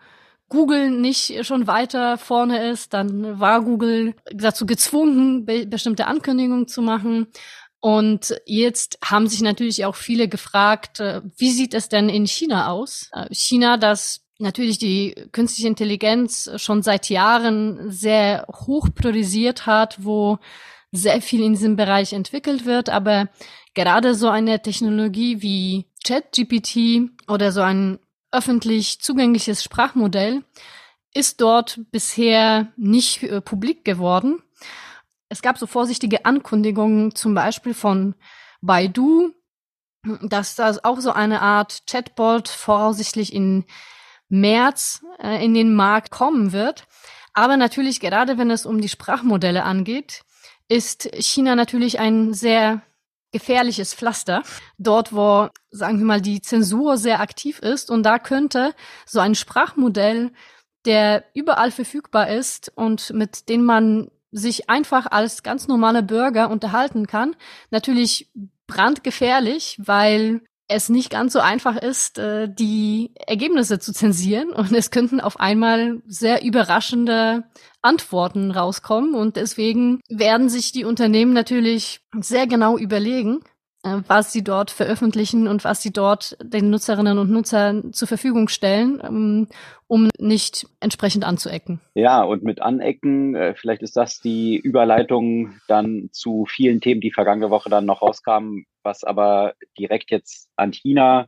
[0.49, 2.93] Google nicht schon weiter vorne ist.
[2.93, 7.29] Dann war Google dazu gezwungen, be bestimmte Ankündigungen zu machen.
[7.81, 12.69] Und jetzt haben sich natürlich auch viele gefragt, äh, wie sieht es denn in China
[12.69, 13.11] aus?
[13.13, 20.39] Äh, China, das natürlich die künstliche Intelligenz schon seit Jahren sehr hoch priorisiert hat, wo
[20.91, 23.29] sehr viel in diesem Bereich entwickelt wird, aber
[23.75, 27.99] gerade so eine Technologie wie ChatGPT oder so ein
[28.31, 30.43] öffentlich zugängliches Sprachmodell
[31.15, 34.43] ist dort bisher nicht äh, publik geworden.
[35.29, 38.15] Es gab so vorsichtige Ankündigungen zum Beispiel von
[38.61, 39.33] Baidu,
[40.23, 43.65] dass das auch so eine Art Chatbot voraussichtlich in
[44.33, 46.85] März äh, in den Markt kommen wird.
[47.35, 50.23] Aber natürlich, gerade wenn es um die Sprachmodelle angeht,
[50.69, 52.83] ist China natürlich ein sehr
[53.31, 54.43] gefährliches Pflaster.
[54.79, 57.91] Dort, wo, sagen wir mal, die Zensur sehr aktiv ist.
[57.91, 58.75] Und da könnte
[59.07, 60.33] so ein Sprachmodell,
[60.85, 67.07] der überall verfügbar ist und mit dem man sich einfach als ganz normale Bürger unterhalten
[67.07, 67.37] kann,
[67.71, 68.31] natürlich
[68.67, 70.41] brandgefährlich, weil
[70.73, 74.51] es nicht ganz so einfach ist, äh, die Ergebnisse zu zensieren.
[74.51, 77.45] Und es könnten auf einmal sehr überraschende
[77.83, 79.15] Antworten rauskommen.
[79.15, 83.41] Und deswegen werden sich die Unternehmen natürlich sehr genau überlegen,
[83.83, 89.01] was sie dort veröffentlichen und was sie dort den Nutzerinnen und Nutzern zur Verfügung stellen,
[89.05, 89.49] ähm,
[89.89, 91.81] um nicht entsprechend anzuecken.
[91.95, 97.11] Ja, und mit Anecken, äh, vielleicht ist das die Überleitung dann zu vielen Themen, die
[97.11, 101.27] vergangene Woche dann noch rauskamen, was aber direkt jetzt an China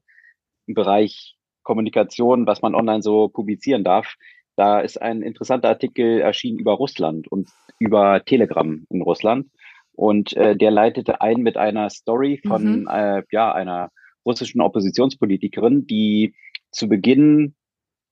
[0.67, 4.15] im Bereich Kommunikation, was man online so publizieren darf.
[4.57, 7.49] Da ist ein interessanter Artikel erschienen über Russland und
[7.81, 9.49] über Telegram in Russland.
[9.95, 12.89] Und äh, der leitete ein mit einer Story von mhm.
[12.91, 13.91] äh, ja, einer
[14.27, 16.35] russischen Oppositionspolitikerin, die
[16.71, 17.55] zu Beginn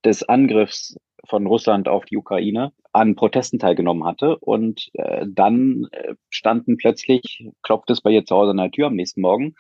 [0.05, 0.97] des Angriffs
[1.29, 4.37] von Russland auf die Ukraine an Protesten teilgenommen hatte.
[4.39, 8.89] Und äh, dann äh, standen plötzlich, klopfte es bei ihr zu Hause an der Tür
[8.89, 9.55] am nächsten Morgen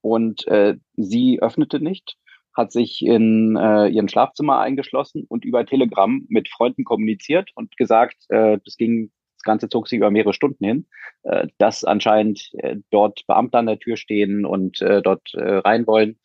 [0.00, 2.16] und äh, sie öffnete nicht,
[2.54, 8.16] hat sich in äh, ihrem Schlafzimmer eingeschlossen und über Telegram mit Freunden kommuniziert und gesagt,
[8.28, 10.86] äh, das ging, das Ganze zog sich über mehrere Stunden hin,
[11.22, 15.86] äh, dass anscheinend äh, dort Beamte an der Tür stehen und äh, dort äh, rein
[15.86, 16.18] wollen.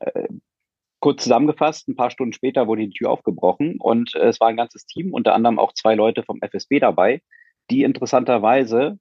[0.00, 0.28] Äh,
[1.04, 4.56] Kurz zusammengefasst, ein paar Stunden später wurde die Tür aufgebrochen und äh, es war ein
[4.56, 7.20] ganzes Team, unter anderem auch zwei Leute vom FSB dabei,
[7.70, 8.98] die interessanterweise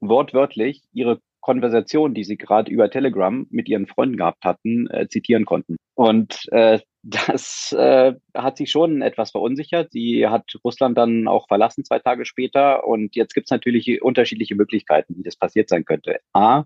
[0.00, 5.46] wortwörtlich ihre Konversation, die sie gerade über Telegram mit ihren Freunden gehabt hatten, äh, zitieren
[5.46, 5.76] konnten.
[5.94, 9.92] Und äh, das äh, hat sie schon etwas verunsichert.
[9.92, 12.84] Sie hat Russland dann auch verlassen zwei Tage später.
[12.84, 16.18] Und jetzt gibt es natürlich unterschiedliche Möglichkeiten, wie das passiert sein könnte.
[16.32, 16.64] A,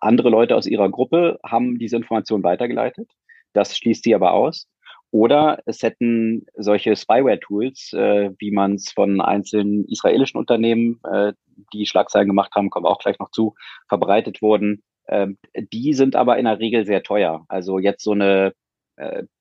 [0.00, 3.12] andere Leute aus ihrer Gruppe haben diese Information weitergeleitet.
[3.52, 4.68] Das schließt sie aber aus.
[5.12, 11.32] Oder es hätten solche Spyware-Tools, äh, wie man es von einzelnen israelischen Unternehmen, äh,
[11.72, 13.54] die Schlagzeilen gemacht haben, kommen auch gleich noch zu,
[13.88, 14.82] verbreitet wurden.
[15.08, 17.44] Ähm, die sind aber in der Regel sehr teuer.
[17.48, 18.52] Also jetzt so eine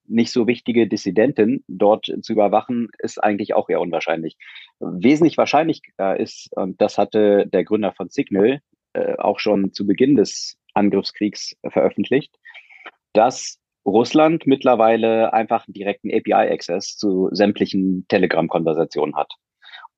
[0.06, 4.38] nicht so wichtige Dissidentin dort zu überwachen, ist eigentlich auch eher unwahrscheinlich.
[4.80, 8.62] Wesentlich wahrscheinlicher ist, und das hatte der Gründer von Signal
[8.94, 12.36] äh, auch schon zu Beginn des Angriffskriegs veröffentlicht,
[13.14, 19.34] dass Russland mittlerweile einfach direkten API-Access zu sämtlichen Telegram-Konversationen hat.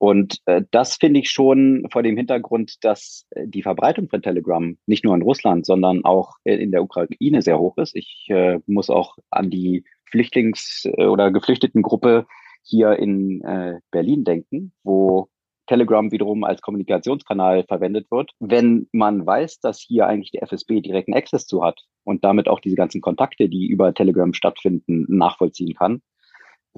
[0.02, 4.76] Und äh, das finde ich schon vor dem Hintergrund, dass äh, die Verbreitung von Telegram
[4.88, 7.96] nicht nur in Russland, sondern auch in der Ukraine sehr hoch ist.
[7.96, 12.26] Ich äh, muss auch an die Flüchtlings- äh, oder Geflüchtetengruppe
[12.64, 15.30] hier in äh, Berlin denken, wo
[15.68, 18.32] Telegram wiederum als Kommunikationskanal verwendet wird.
[18.40, 22.60] Wenn man weiß, dass hier eigentlich die FSB direkten Access zu hat und damit auch
[22.60, 26.02] diese ganzen Kontakte, die über Telegram stattfinden, nachvollziehen kann,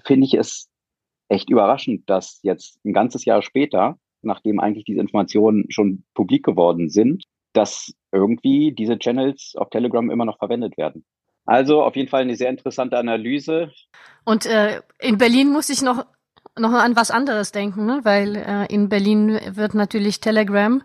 [0.04, 0.73] finde ich es
[1.34, 6.90] echt überraschend, dass jetzt ein ganzes Jahr später, nachdem eigentlich diese Informationen schon publik geworden
[6.90, 11.06] sind, dass irgendwie diese Channels auf Telegram immer noch verwendet werden.
[11.46, 13.72] Also auf jeden Fall eine sehr interessante Analyse.
[14.24, 16.06] Und äh, in Berlin muss ich noch
[16.58, 18.02] noch an was anderes denken, ne?
[18.04, 20.84] weil äh, in Berlin wird natürlich Telegram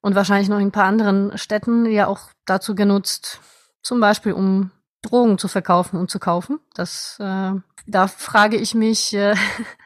[0.00, 3.40] und wahrscheinlich noch in ein paar anderen Städten ja auch dazu genutzt,
[3.82, 6.60] zum Beispiel um Drogen zu verkaufen und zu kaufen.
[6.74, 7.52] Das äh,
[7.86, 9.34] da frage ich mich, äh,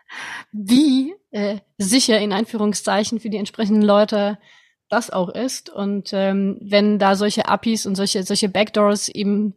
[0.53, 4.39] wie äh, sicher in Einführungszeichen für die entsprechenden Leute
[4.89, 5.71] das auch ist.
[5.71, 9.55] Und ähm, wenn da solche APIs und solche, solche Backdoors eben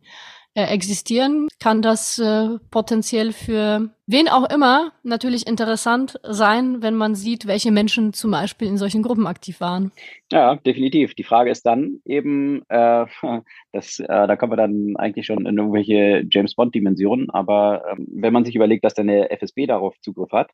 [0.58, 7.14] äh, existieren, kann das äh, potenziell für wen auch immer natürlich interessant sein, wenn man
[7.14, 9.92] sieht, welche Menschen zum Beispiel in solchen Gruppen aktiv waren.
[10.32, 11.14] Ja, definitiv.
[11.14, 13.06] Die Frage ist dann eben, äh,
[13.72, 18.34] das, äh, da kommen wir dann eigentlich schon in irgendwelche James Bond-Dimensionen, aber ähm, wenn
[18.34, 20.50] man sich überlegt, dass dann der FSB darauf Zugriff hat,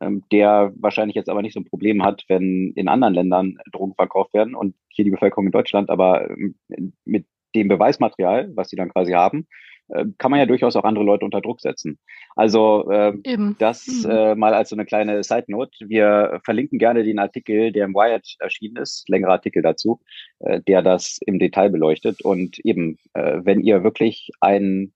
[0.00, 3.96] ähm, der wahrscheinlich jetzt aber nicht so ein Problem hat, wenn in anderen Ländern Drogen
[3.96, 6.54] verkauft werden und hier die Bevölkerung in Deutschland aber ähm,
[7.04, 9.46] mit dem Beweismaterial, was sie dann quasi haben,
[9.88, 11.98] äh, kann man ja durchaus auch andere Leute unter Druck setzen.
[12.36, 13.12] Also äh,
[13.58, 14.10] das mhm.
[14.10, 15.72] äh, mal als so eine kleine Side Note.
[15.80, 20.00] Wir verlinken gerne den Artikel, der im Wired erschienen ist, längerer Artikel dazu,
[20.40, 22.22] äh, der das im Detail beleuchtet.
[22.22, 24.92] Und eben, äh, wenn ihr wirklich ein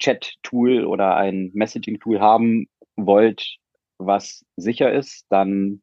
[0.00, 3.56] Chat-Tool oder ein Messaging-Tool haben wollt,
[3.98, 5.82] was sicher ist, dann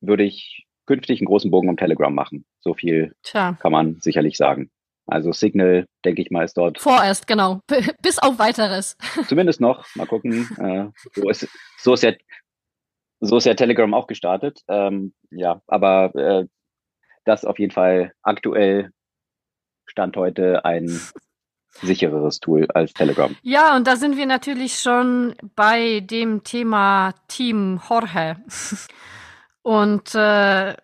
[0.00, 2.44] würde ich künftig einen großen Bogen um Telegram machen.
[2.60, 3.56] So viel Tja.
[3.60, 4.70] kann man sicherlich sagen.
[5.06, 6.80] Also Signal, denke ich mal, ist dort.
[6.80, 7.60] Vorerst, genau.
[8.02, 8.96] Bis auf weiteres.
[9.28, 9.86] Zumindest noch.
[9.94, 10.48] Mal gucken.
[10.58, 12.12] Äh, so, ist, so, ist ja,
[13.20, 14.60] so ist ja Telegram auch gestartet.
[14.68, 16.46] Ähm, ja, aber äh,
[17.24, 18.90] das auf jeden Fall aktuell
[19.86, 21.00] Stand heute ein
[21.82, 23.36] sichereres Tool als Telegram.
[23.42, 28.36] Ja, und da sind wir natürlich schon bei dem Thema Team Jorge.
[29.62, 30.74] Und äh,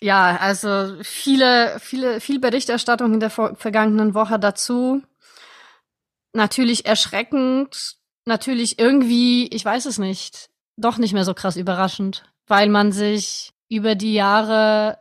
[0.00, 5.02] ja, also viele, viele, viel Berichterstattung in der vergangenen Woche dazu.
[6.32, 12.68] Natürlich erschreckend, natürlich irgendwie, ich weiß es nicht, doch nicht mehr so krass überraschend, weil
[12.68, 14.98] man sich über die Jahre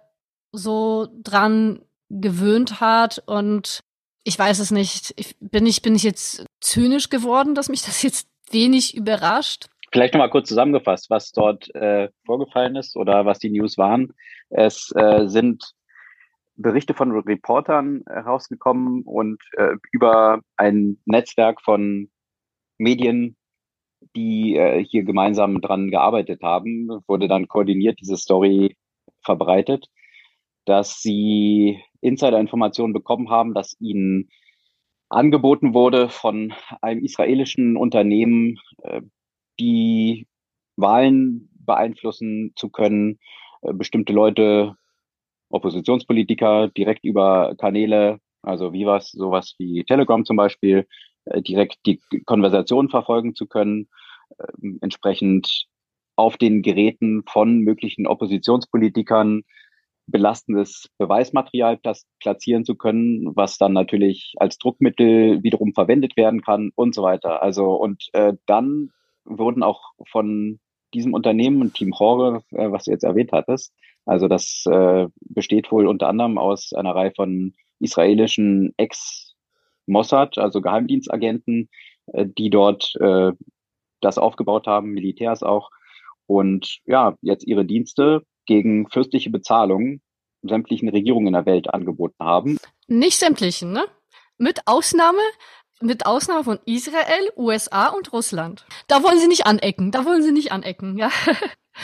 [0.51, 3.79] so dran gewöhnt hat und
[4.23, 8.01] ich weiß es nicht, ich, bin ich bin ich jetzt zynisch geworden, dass mich das
[8.03, 9.67] jetzt wenig überrascht?
[9.93, 14.12] Vielleicht nochmal kurz zusammengefasst, was dort äh, vorgefallen ist oder was die News waren.
[14.49, 15.75] Es äh, sind
[16.56, 22.10] Berichte von Reportern herausgekommen und äh, über ein Netzwerk von
[22.79, 23.36] Medien,
[24.15, 28.75] die äh, hier gemeinsam dran gearbeitet haben, wurde dann koordiniert diese Story
[29.21, 29.89] verbreitet,
[30.65, 34.32] dass sie Insider-Informationen bekommen haben, dass ihnen
[35.10, 36.51] angeboten wurde von
[36.82, 39.01] einem israelischen Unternehmen, äh,
[39.59, 40.27] die
[40.75, 43.19] Wahlen beeinflussen zu können,
[43.61, 44.75] äh, bestimmte Leute,
[45.49, 50.87] Oppositionspolitiker direkt über Kanäle, also wie was, sowas wie Telegram zum Beispiel,
[51.25, 53.87] äh, direkt die Konversation verfolgen zu können,
[54.39, 55.67] ähm, entsprechend
[56.15, 59.43] auf den Geräten von möglichen Oppositionspolitikern
[60.07, 61.79] belastendes Beweismaterial
[62.19, 67.41] platzieren zu können, was dann natürlich als Druckmittel wiederum verwendet werden kann und so weiter.
[67.41, 68.91] Also und äh, dann
[69.25, 70.59] wurden auch von
[70.93, 73.73] diesem Unternehmen und Team Hore, äh, was du jetzt erwähnt hattest,
[74.05, 81.69] also das äh, besteht wohl unter anderem aus einer Reihe von israelischen Ex-Mossad, also Geheimdienstagenten,
[82.07, 83.31] äh, die dort äh,
[84.01, 85.69] das aufgebaut haben, Militärs auch,
[86.25, 90.01] und ja, jetzt ihre Dienste gegen fürstliche Bezahlung
[90.41, 92.57] sämtlichen Regierungen in der Welt angeboten haben.
[92.88, 93.86] Nicht sämtlichen, ne?
[94.38, 95.21] Mit Ausnahme
[95.83, 98.65] mit Ausnahme von Israel, USA und Russland.
[98.87, 99.91] Da wollen sie nicht anecken.
[99.91, 101.09] Da wollen sie nicht anecken, ja.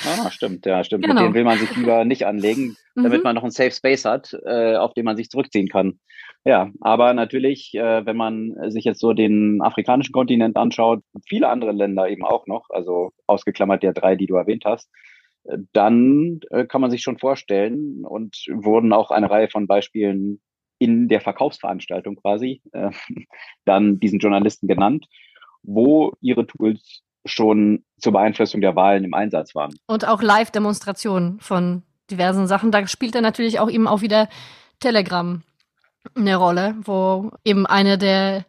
[0.05, 1.03] Ah, stimmt, ja, stimmt.
[1.03, 1.15] Genau.
[1.15, 3.23] Mit denen will man sich lieber nicht anlegen, damit mhm.
[3.23, 5.99] man noch einen Safe Space hat, äh, auf den man sich zurückziehen kann.
[6.45, 11.71] Ja, aber natürlich, äh, wenn man sich jetzt so den afrikanischen Kontinent anschaut, viele andere
[11.71, 14.89] Länder eben auch noch, also ausgeklammert der drei, die du erwähnt hast,
[15.45, 20.39] äh, dann äh, kann man sich schon vorstellen und wurden auch eine Reihe von Beispielen
[20.79, 22.91] in der Verkaufsveranstaltung quasi äh,
[23.65, 25.05] dann diesen Journalisten genannt,
[25.61, 29.75] wo ihre Tools schon zur Beeinflussung der Wahlen im Einsatz waren.
[29.87, 32.71] Und auch Live-Demonstrationen von diversen Sachen.
[32.71, 34.29] Da spielt er natürlich auch eben auch wieder
[34.79, 35.43] Telegram
[36.15, 38.45] eine Rolle, wo eben eine der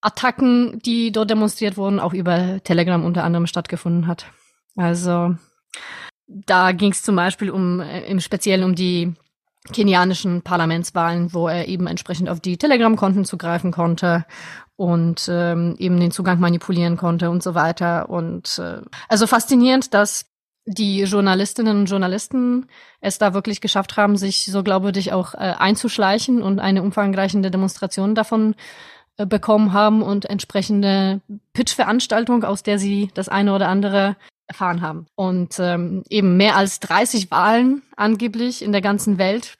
[0.00, 4.26] Attacken, die dort demonstriert wurden, auch über Telegram unter anderem stattgefunden hat.
[4.76, 5.34] Also
[6.26, 9.14] da ging es zum Beispiel um äh, im Speziellen um die
[9.72, 14.24] kenianischen Parlamentswahlen, wo er eben entsprechend auf die Telegram-Konten zugreifen konnte
[14.76, 18.08] und ähm, eben den Zugang manipulieren konnte und so weiter.
[18.10, 20.26] Und äh, also faszinierend, dass
[20.66, 22.66] die Journalistinnen und Journalisten
[23.00, 24.62] es da wirklich geschafft haben, sich so
[24.94, 28.54] ich auch äh, einzuschleichen und eine umfangreiche Demonstration davon
[29.16, 31.20] äh, bekommen haben und entsprechende
[31.54, 35.06] Pitch-Veranstaltung, aus der sie das eine oder andere erfahren haben.
[35.14, 39.57] Und ähm, eben mehr als 30 Wahlen angeblich in der ganzen Welt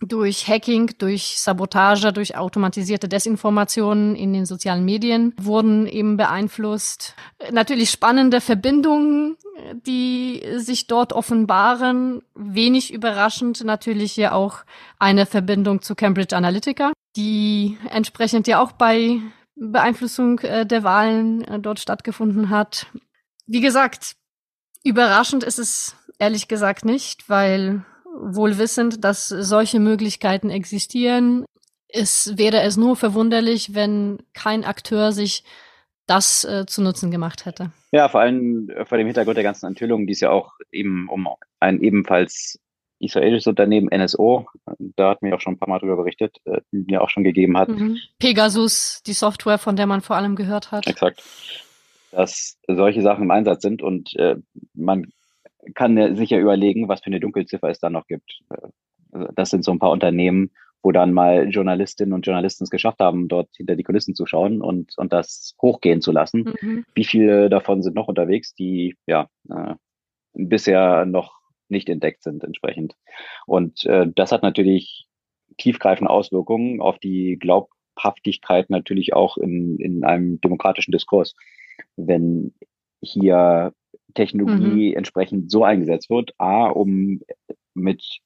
[0.00, 7.14] durch Hacking, durch Sabotage, durch automatisierte Desinformationen in den sozialen Medien wurden eben beeinflusst.
[7.50, 9.36] Natürlich spannende Verbindungen,
[9.86, 12.22] die sich dort offenbaren.
[12.34, 14.58] Wenig überraschend natürlich ja auch
[14.98, 19.20] eine Verbindung zu Cambridge Analytica, die entsprechend ja auch bei
[19.56, 22.86] Beeinflussung äh, der Wahlen äh, dort stattgefunden hat.
[23.46, 24.14] Wie gesagt,
[24.84, 31.44] überraschend ist es ehrlich gesagt nicht, weil wohl wissend, dass solche Möglichkeiten existieren.
[31.88, 35.44] Es wäre es nur verwunderlich, wenn kein Akteur sich
[36.06, 37.70] das äh, zu Nutzen gemacht hätte.
[37.92, 41.28] Ja, vor allem vor dem Hintergrund der ganzen Enthüllungen, die es ja auch eben um
[41.60, 42.58] ein ebenfalls
[42.98, 44.46] israelisches Unternehmen NSO,
[44.96, 47.56] da hatten wir auch schon ein paar Mal drüber berichtet, äh, mir auch schon gegeben
[47.56, 47.68] hat.
[47.68, 47.98] Mhm.
[48.18, 50.86] Pegasus, die Software, von der man vor allem gehört hat.
[50.86, 51.22] Exakt.
[52.10, 54.36] Dass solche Sachen im Einsatz sind und äh,
[54.74, 55.12] man
[55.74, 58.40] kann sich ja überlegen, was für eine Dunkelziffer es da noch gibt.
[58.48, 60.50] Also das sind so ein paar Unternehmen,
[60.82, 64.62] wo dann mal Journalistinnen und Journalisten es geschafft haben, dort hinter die Kulissen zu schauen
[64.62, 66.54] und, und das hochgehen zu lassen.
[66.60, 66.84] Mhm.
[66.94, 69.74] Wie viele davon sind noch unterwegs, die ja äh,
[70.34, 72.94] bisher noch nicht entdeckt sind entsprechend.
[73.46, 75.06] Und äh, das hat natürlich
[75.58, 81.34] tiefgreifende Auswirkungen auf die Glaubhaftigkeit natürlich auch in, in einem demokratischen Diskurs.
[81.96, 82.54] Wenn
[83.02, 83.72] hier
[84.14, 84.96] Technologie mhm.
[84.96, 86.32] entsprechend so eingesetzt wird.
[86.38, 87.20] A, um
[87.74, 88.20] mit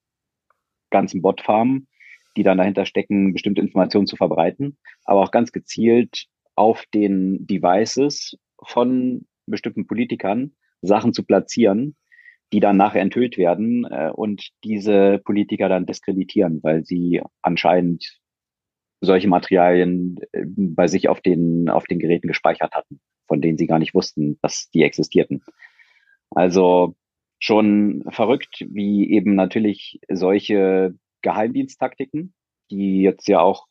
[0.90, 1.88] ganzen Botfarmen,
[2.36, 8.36] die dann dahinter stecken, bestimmte Informationen zu verbreiten, aber auch ganz gezielt auf den Devices
[8.62, 11.96] von bestimmten Politikern Sachen zu platzieren,
[12.52, 18.20] die dann nachher enthüllt werden äh, und diese Politiker dann diskreditieren, weil sie anscheinend
[19.00, 23.66] solche Materialien äh, bei sich auf den, auf den Geräten gespeichert hatten, von denen sie
[23.66, 25.42] gar nicht wussten, dass die existierten.
[26.34, 26.94] Also
[27.38, 32.34] schon verrückt, wie eben natürlich solche Geheimdiensttaktiken,
[32.70, 33.66] die jetzt ja auch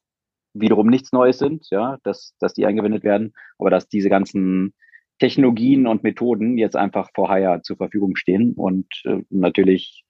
[0.53, 4.73] wiederum nichts Neues sind, ja, dass, dass die eingewendet werden, aber dass diese ganzen
[5.19, 10.03] Technologien und Methoden jetzt einfach vor Hire zur Verfügung stehen und äh, natürlich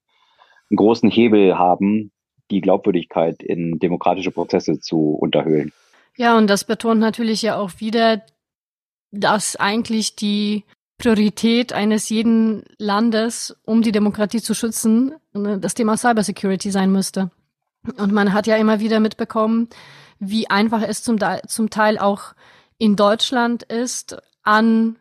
[0.69, 2.11] einen großen Hebel haben,
[2.49, 5.71] die Glaubwürdigkeit in demokratische Prozesse zu unterhöhlen.
[6.17, 8.23] Ja, und das betont natürlich ja auch wieder,
[9.11, 10.63] dass eigentlich die
[11.01, 17.31] Priorität eines jeden Landes, um die Demokratie zu schützen, ne, das Thema Cybersecurity sein müsste.
[17.97, 19.67] Und man hat ja immer wieder mitbekommen,
[20.19, 22.35] wie einfach es zum, zum Teil auch
[22.77, 24.97] in Deutschland ist, an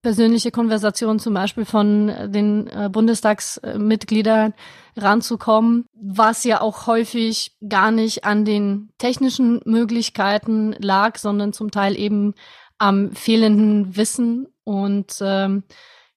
[0.00, 4.54] persönliche Konversationen zum Beispiel von den äh, Bundestagsmitgliedern
[4.96, 11.98] ranzukommen, was ja auch häufig gar nicht an den technischen Möglichkeiten lag, sondern zum Teil
[11.98, 12.34] eben
[12.78, 15.64] am fehlenden Wissen und ähm,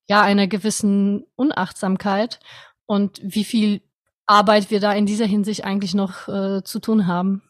[0.07, 2.39] ja, einer gewissen Unachtsamkeit
[2.85, 3.81] und wie viel
[4.27, 7.43] Arbeit wir da in dieser Hinsicht eigentlich noch äh, zu tun haben.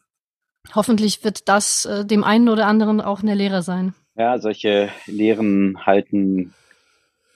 [0.74, 3.94] Hoffentlich wird das äh, dem einen oder anderen auch eine Lehre sein.
[4.16, 6.54] Ja, solche Lehren halten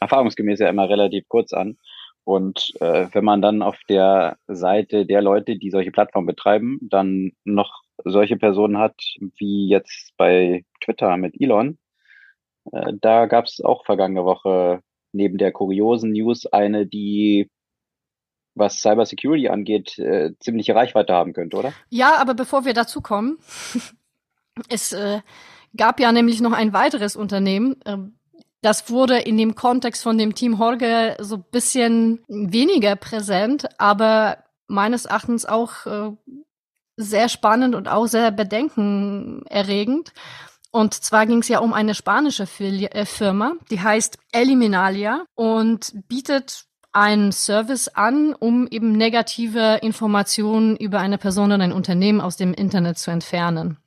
[0.01, 1.77] erfahrungsgemäß ja immer relativ kurz an.
[2.25, 7.33] Und äh, wenn man dann auf der Seite der Leute, die solche Plattformen betreiben, dann
[7.45, 8.95] noch solche Personen hat,
[9.37, 11.79] wie jetzt bei Twitter mit Elon,
[12.73, 14.81] äh, da gab es auch vergangene Woche
[15.13, 17.49] neben der kuriosen News eine, die
[18.55, 21.73] was Cybersecurity angeht, äh, ziemliche Reichweite haben könnte, oder?
[21.89, 23.39] Ja, aber bevor wir dazu kommen,
[24.69, 25.21] Es äh,
[25.77, 27.99] gab ja nämlich noch ein weiteres Unternehmen, äh,
[28.63, 35.07] das wurde in dem Kontext von dem Team Horge so bisschen weniger präsent, aber meines
[35.07, 36.11] Erachtens auch äh,
[36.97, 40.13] sehr spannend und auch sehr bedenkenerregend.
[40.73, 46.65] Und zwar ging es ja um eine spanische äh, Firma, die heißt Eliminalia und bietet
[46.93, 52.53] einen Service an, um eben negative Informationen über eine Person oder ein Unternehmen aus dem
[52.53, 53.79] Internet zu entfernen.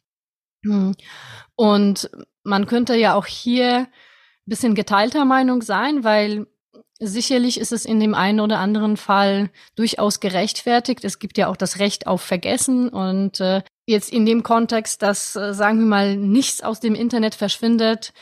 [0.63, 0.95] Hm.
[1.55, 2.09] Und
[2.43, 3.87] man könnte ja auch hier ein
[4.45, 6.47] bisschen geteilter Meinung sein, weil
[6.99, 11.03] sicherlich ist es in dem einen oder anderen Fall durchaus gerechtfertigt.
[11.03, 15.35] Es gibt ja auch das Recht auf Vergessen und äh, jetzt in dem Kontext, dass,
[15.35, 18.13] äh, sagen wir mal, nichts aus dem Internet verschwindet,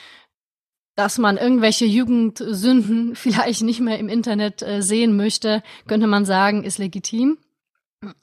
[0.96, 6.64] dass man irgendwelche Jugendsünden vielleicht nicht mehr im Internet äh, sehen möchte, könnte man sagen,
[6.64, 7.38] ist legitim.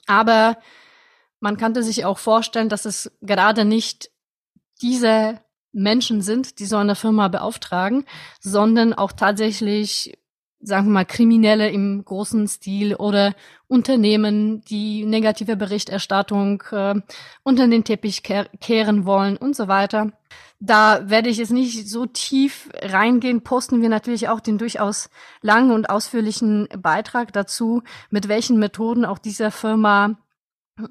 [0.07, 0.57] Aber
[1.39, 4.11] man könnte sich auch vorstellen, dass es gerade nicht
[4.81, 5.39] diese
[5.71, 8.05] Menschen sind, die so eine Firma beauftragen,
[8.39, 10.17] sondern auch tatsächlich,
[10.61, 13.33] sagen wir mal, Kriminelle im großen Stil oder
[13.67, 16.95] Unternehmen, die negative Berichterstattung äh,
[17.43, 20.11] unter den Teppich kehren wollen und so weiter.
[20.59, 23.41] Da werde ich jetzt nicht so tief reingehen.
[23.41, 25.09] Posten wir natürlich auch den durchaus
[25.41, 30.17] langen und ausführlichen Beitrag dazu, mit welchen Methoden auch dieser Firma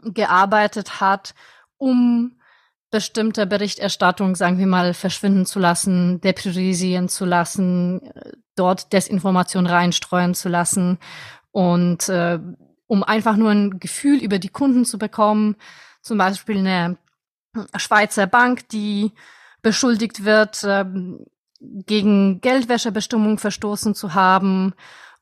[0.05, 1.35] gearbeitet hat,
[1.77, 2.38] um
[2.91, 8.11] bestimmte Berichterstattung, sagen wir mal, verschwinden zu lassen, depriorisieren zu lassen,
[8.57, 10.99] dort Desinformation reinstreuen zu lassen.
[11.53, 12.39] Und äh,
[12.87, 15.57] um einfach nur ein Gefühl über die Kunden zu bekommen,
[16.01, 16.97] zum Beispiel eine
[17.77, 19.13] Schweizer Bank, die
[19.63, 20.85] beschuldigt wird, äh,
[21.61, 24.75] gegen Geldwäschebestimmungen verstoßen zu haben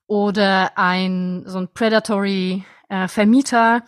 [0.07, 3.83] oder ein so ein predatory äh, Vermieter,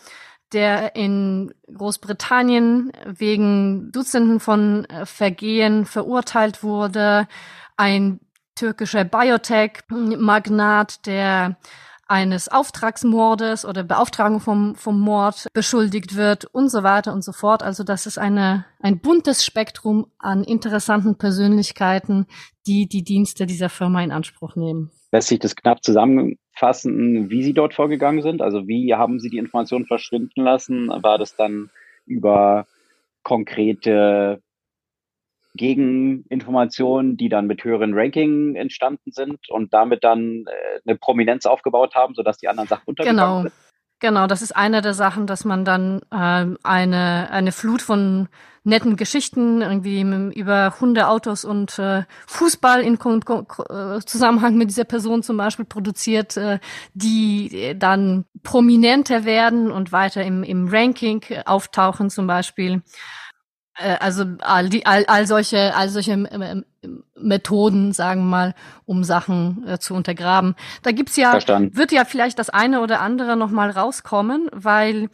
[0.53, 7.29] der in Großbritannien wegen Dutzenden von äh, Vergehen verurteilt wurde,
[7.77, 8.21] ein
[8.55, 11.57] türkischer Biotech-Magnat, der
[12.09, 17.63] eines Auftragsmordes oder Beauftragung vom, vom Mord beschuldigt wird und so weiter und so fort.
[17.63, 22.27] Also das ist eine, ein buntes Spektrum an interessanten Persönlichkeiten,
[22.67, 24.91] die die Dienste dieser Firma in Anspruch nehmen.
[25.13, 25.85] Lässt sich das knapp
[26.59, 28.43] zusammenfassen, wie Sie dort vorgegangen sind?
[28.43, 30.89] Also wie haben Sie die Informationen verschwinden lassen?
[30.89, 31.71] War das dann
[32.07, 32.67] über
[33.23, 34.43] konkrete
[35.55, 41.95] Gegeninformationen, die dann mit höheren Ranking entstanden sind und damit dann äh, eine Prominenz aufgebaut
[41.95, 43.43] haben, sodass die anderen Sachen untergegangen genau.
[43.43, 43.53] sind.
[44.01, 48.29] Genau, das ist eine der Sachen, dass man dann äh, eine, eine Flut von
[48.63, 50.01] netten Geschichten irgendwie
[50.39, 55.37] über Hunde, Autos und äh, Fußball in Ko Ko äh, Zusammenhang mit dieser Person zum
[55.37, 56.61] Beispiel produziert, äh,
[56.95, 62.83] die dann prominenter werden und weiter im, im Ranking auftauchen zum Beispiel.
[63.79, 66.65] Äh, also all, die, all, all solche, all solche ähm, ähm,
[67.17, 68.55] Methoden, sagen wir mal,
[68.85, 70.55] um Sachen äh, zu untergraben.
[70.83, 71.77] Da gibt's ja, Verstanden.
[71.77, 75.09] wird ja vielleicht das eine oder andere noch mal rauskommen, weil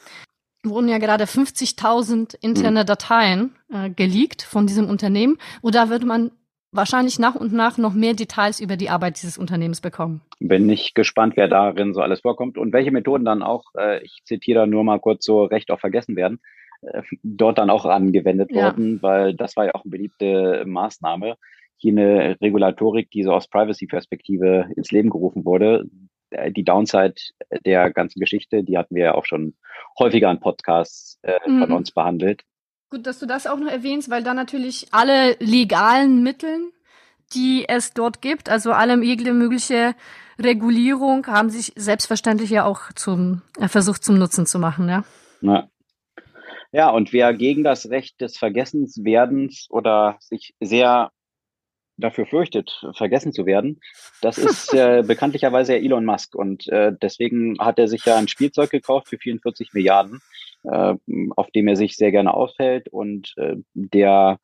[0.63, 2.87] wurden ja gerade 50.000 interne hm.
[2.87, 6.31] Dateien äh, geleakt von diesem Unternehmen und da wird man
[6.73, 10.23] wahrscheinlich nach und nach noch mehr Details über die Arbeit dieses Unternehmens bekommen.
[10.41, 14.23] Bin ich gespannt, wer darin so alles vorkommt und welche Methoden dann auch, äh, ich
[14.25, 16.41] zitiere da nur mal kurz so recht auch vergessen werden,
[17.23, 18.65] dort dann auch angewendet ja.
[18.65, 21.37] worden, weil das war ja auch eine beliebte Maßnahme.
[21.77, 25.87] Hier eine Regulatorik, die so aus Privacy-Perspektive ins Leben gerufen wurde.
[26.31, 27.15] Äh, die Downside
[27.65, 29.55] der ganzen Geschichte, die hatten wir ja auch schon
[29.99, 31.61] häufiger in Podcasts äh, mhm.
[31.61, 32.43] von uns behandelt.
[32.91, 36.71] Gut, dass du das auch noch erwähnst, weil da natürlich alle legalen Mittel,
[37.35, 39.95] die es dort gibt, also alle mögliche
[40.39, 45.05] Regulierung, haben sich selbstverständlich ja auch zum äh, versucht zum Nutzen zu machen, ja.
[45.41, 45.69] Ja.
[46.75, 51.13] Ja, und wer gegen das Recht des Vergessenswerdens oder sich sehr
[51.97, 53.79] dafür fürchtet, vergessen zu werden,
[54.21, 56.35] das ist äh, bekanntlicherweise ja Elon Musk.
[56.35, 60.21] Und äh, deswegen hat er sich ja ein Spielzeug gekauft für 44 Milliarden,
[60.65, 60.95] äh,
[61.37, 64.41] auf dem er sich sehr gerne aufhält und äh, der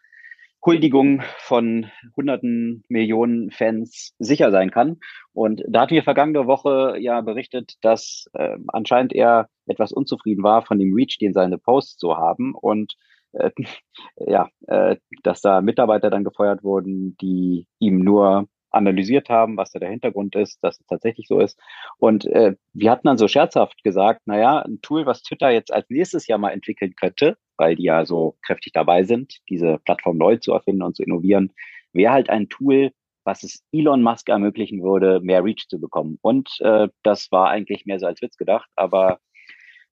[0.65, 4.99] Huldigung von hunderten Millionen Fans sicher sein kann.
[5.33, 10.63] Und da hatten wir vergangene Woche ja berichtet, dass äh, anscheinend er etwas unzufrieden war
[10.63, 12.55] von dem Reach, den seine Posts so haben.
[12.55, 12.95] Und
[13.33, 13.51] äh,
[14.17, 19.79] ja, äh, dass da Mitarbeiter dann gefeuert wurden, die ihm nur analysiert haben, was da
[19.79, 21.59] der Hintergrund ist, dass es tatsächlich so ist.
[21.99, 25.89] Und äh, wir hatten dann so scherzhaft gesagt, naja, ein Tool, was Twitter jetzt als
[25.91, 30.39] nächstes Jahr mal entwickeln könnte, weil die ja so kräftig dabei sind, diese Plattform neu
[30.39, 31.53] zu erfinden und zu innovieren,
[31.93, 32.91] wäre halt ein Tool,
[33.23, 36.19] was es Elon Musk ermöglichen würde, mehr Reach zu bekommen.
[36.23, 39.21] Und äh, das war eigentlich mehr so als Witz gedacht, aber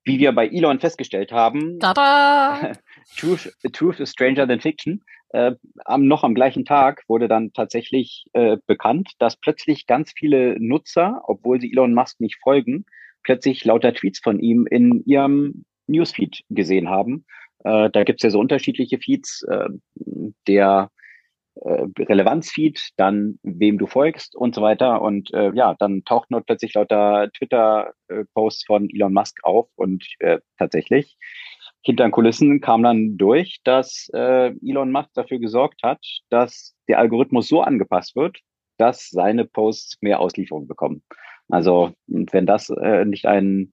[0.05, 1.79] wie wir bei Elon festgestellt haben,
[3.19, 5.05] Truth, Truth is stranger than fiction.
[5.29, 5.53] Äh,
[5.85, 11.21] am, noch am gleichen Tag wurde dann tatsächlich äh, bekannt, dass plötzlich ganz viele Nutzer,
[11.27, 12.87] obwohl sie Elon Musk nicht folgen,
[13.23, 17.27] plötzlich lauter Tweets von ihm in ihrem Newsfeed gesehen haben.
[17.65, 19.43] Äh, da gibt's ja so unterschiedliche Feeds.
[19.45, 19.69] Äh,
[20.47, 20.91] der
[21.57, 25.03] äh, Relevanzfeed, dann wem du folgst und so weiter.
[25.03, 30.39] Und äh, ja, dann tauchten dort plötzlich lauter Twitter-Posts von Elon Musk auf und äh,
[30.59, 31.17] tatsächlich
[31.83, 36.99] hinter den Kulissen kam dann durch, dass äh, Elon Musk dafür gesorgt hat, dass der
[36.99, 38.41] Algorithmus so angepasst wird,
[38.79, 41.03] dass seine Posts mehr Auslieferung bekommen.
[41.49, 43.73] Also wenn das äh, nicht ein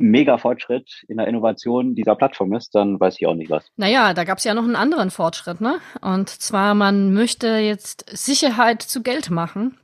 [0.00, 3.66] mega Fortschritt in der Innovation dieser Plattform ist, dann weiß ich auch nicht was.
[3.76, 5.78] Naja, da gab es ja noch einen anderen Fortschritt, ne?
[6.00, 9.78] Und zwar, man möchte jetzt Sicherheit zu Geld machen,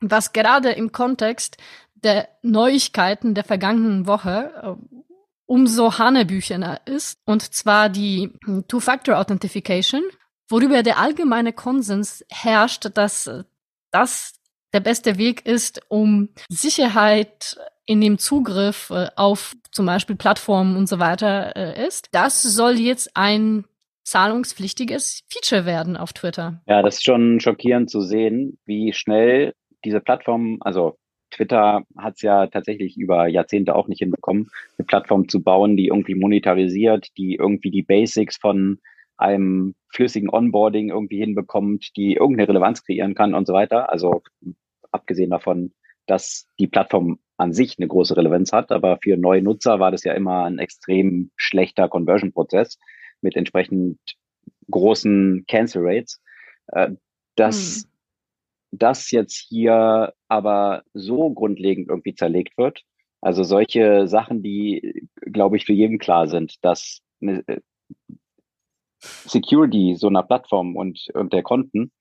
[0.00, 1.56] was gerade im Kontext
[1.94, 4.98] der Neuigkeiten der vergangenen Woche äh,
[5.46, 7.20] umso hanebüchener ist.
[7.24, 8.32] Und zwar die
[8.68, 10.02] Two-Factor-Authentification,
[10.48, 13.30] worüber der allgemeine Konsens herrscht, dass
[13.90, 14.34] das
[14.72, 20.88] der beste Weg ist, um Sicherheit in dem Zugriff äh, auf zum Beispiel Plattformen und
[20.88, 22.08] so weiter äh, ist.
[22.12, 23.64] Das soll jetzt ein
[24.04, 26.60] zahlungspflichtiges Feature werden auf Twitter.
[26.66, 29.54] Ja, das ist schon schockierend zu sehen, wie schnell
[29.84, 30.96] diese Plattform, also
[31.30, 35.86] Twitter hat es ja tatsächlich über Jahrzehnte auch nicht hinbekommen, eine Plattform zu bauen, die
[35.86, 38.80] irgendwie monetarisiert, die irgendwie die Basics von
[39.16, 43.90] einem flüssigen Onboarding irgendwie hinbekommt, die irgendeine Relevanz kreieren kann und so weiter.
[43.90, 44.22] Also
[44.90, 45.72] abgesehen davon,
[46.06, 50.04] dass die Plattform an sich eine große Relevanz hat, aber für neue Nutzer war das
[50.04, 52.78] ja immer ein extrem schlechter Conversion-Prozess
[53.20, 53.98] mit entsprechend
[54.70, 56.20] großen Cancel Rates.
[56.68, 56.92] Äh,
[57.34, 57.90] dass hm.
[58.72, 62.84] das jetzt hier aber so grundlegend irgendwie zerlegt wird,
[63.20, 67.60] also solche Sachen, die, glaube ich, für jeden klar sind, dass eine äh,
[68.98, 71.92] Security so einer Plattform und, und der Konten,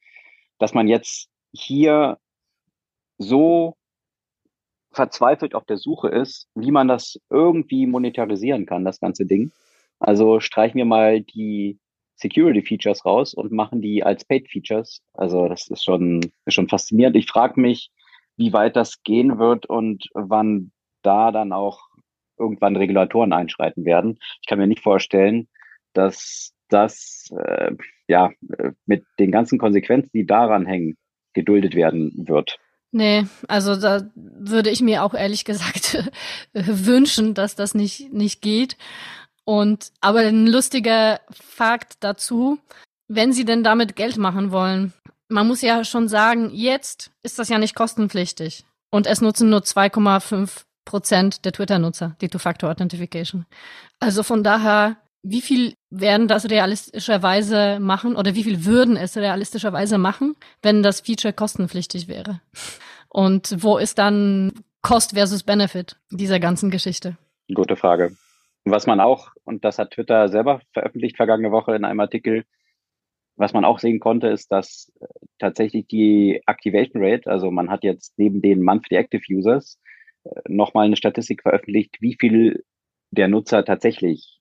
[0.57, 2.17] dass man jetzt hier
[3.17, 3.75] so
[4.91, 9.51] verzweifelt auf der Suche ist, wie man das irgendwie monetarisieren kann, das ganze Ding.
[9.99, 11.79] Also streichen wir mal die
[12.15, 15.01] Security Features raus und machen die als Paid Features.
[15.13, 17.15] Also das ist schon, ist schon faszinierend.
[17.15, 17.91] Ich frage mich,
[18.37, 20.71] wie weit das gehen wird und wann
[21.03, 21.87] da dann auch
[22.37, 24.19] irgendwann Regulatoren einschreiten werden.
[24.41, 25.47] Ich kann mir nicht vorstellen,
[25.93, 27.75] dass das äh,
[28.07, 28.31] ja
[28.85, 30.97] mit den ganzen Konsequenzen, die daran hängen,
[31.33, 32.57] geduldet werden wird.
[32.91, 36.11] Nee, also da würde ich mir auch ehrlich gesagt
[36.53, 38.77] wünschen, dass das nicht, nicht geht.
[39.45, 42.59] Und, aber ein lustiger Fakt dazu,
[43.07, 44.93] wenn sie denn damit Geld machen wollen,
[45.29, 48.65] man muss ja schon sagen, jetzt ist das ja nicht kostenpflichtig.
[48.91, 53.45] Und es nutzen nur 2,5 Prozent der Twitter-Nutzer die Two-Factor-Authentification.
[53.99, 59.97] Also von daher wie viel werden das realistischerweise machen oder wie viel würden es realistischerweise
[59.97, 62.41] machen, wenn das Feature kostenpflichtig wäre?
[63.09, 67.17] Und wo ist dann Cost versus Benefit dieser ganzen Geschichte?
[67.53, 68.15] Gute Frage.
[68.63, 72.45] Was man auch, und das hat Twitter selber veröffentlicht vergangene Woche in einem Artikel,
[73.35, 75.05] was man auch sehen konnte, ist, dass äh,
[75.39, 79.79] tatsächlich die Activation Rate, also man hat jetzt neben den Monthly Active Users
[80.23, 82.63] äh, nochmal eine Statistik veröffentlicht, wie viel
[83.09, 84.40] der Nutzer tatsächlich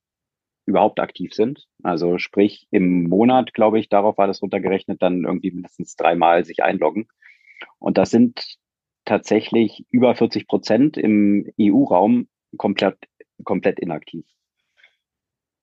[0.71, 1.69] überhaupt aktiv sind.
[1.83, 6.63] Also sprich im Monat, glaube ich, darauf war das runtergerechnet, dann irgendwie mindestens dreimal sich
[6.63, 7.09] einloggen.
[7.79, 8.57] Und das sind
[9.05, 12.97] tatsächlich über 40 Prozent im EU-Raum komplett,
[13.45, 14.25] komplett inaktiv.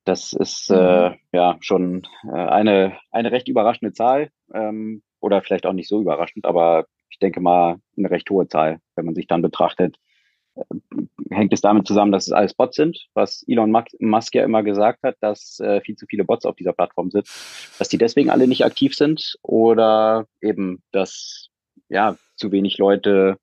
[0.03, 1.16] Das ist äh, mhm.
[1.34, 6.45] ja schon äh, eine, eine recht überraschende Zahl ähm, oder vielleicht auch nicht so überraschend,
[6.45, 9.97] aber ich denke mal eine recht hohe Zahl, wenn man sich dann betrachtet,
[11.30, 15.03] hängt es damit zusammen, dass es alles Bots sind, was Elon Musk ja immer gesagt
[15.03, 17.28] hat, dass äh, viel zu viele Bots auf dieser Plattform sind,
[17.78, 21.49] dass die deswegen alle nicht aktiv sind oder eben, dass
[21.89, 23.38] ja zu wenig Leute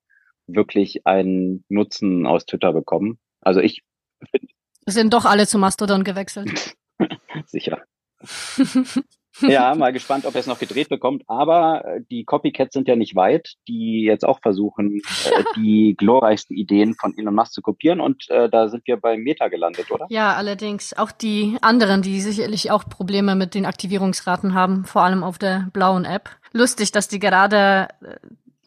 [0.47, 3.19] wirklich einen Nutzen aus Twitter bekommen.
[3.41, 3.83] Also ich
[4.29, 4.53] finde.
[4.87, 6.75] Sind doch alle zu Mastodon gewechselt.
[7.45, 7.83] Sicher.
[9.41, 11.23] ja, mal gespannt, ob er es noch gedreht bekommt.
[11.27, 16.55] Aber äh, die Copycats sind ja nicht weit, die jetzt auch versuchen, äh, die glorreichsten
[16.55, 17.99] Ideen von Elon Musk zu kopieren.
[17.99, 20.07] Und äh, da sind wir bei Meta gelandet, oder?
[20.09, 25.23] Ja, allerdings auch die anderen, die sicherlich auch Probleme mit den Aktivierungsraten haben, vor allem
[25.23, 26.29] auf der blauen App.
[26.51, 28.15] Lustig, dass die gerade äh,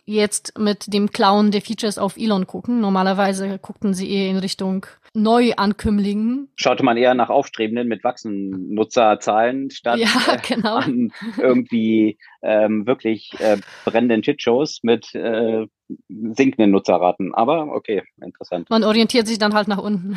[0.09, 2.80] jetzt mit dem Clown der Features auf Elon gucken.
[2.80, 6.48] Normalerweise guckten sie eher in Richtung Neuankömmlingen.
[6.56, 10.76] Schaute man eher nach Aufstrebenden mit wachsenden Nutzerzahlen statt ja, äh, genau.
[10.76, 15.66] an irgendwie ähm, wirklich äh, brennenden Shitshows mit äh,
[16.09, 17.34] sinkenden Nutzerraten.
[17.34, 18.70] Aber okay, interessant.
[18.70, 20.16] Man orientiert sich dann halt nach unten.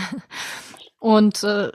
[1.01, 1.71] Und äh,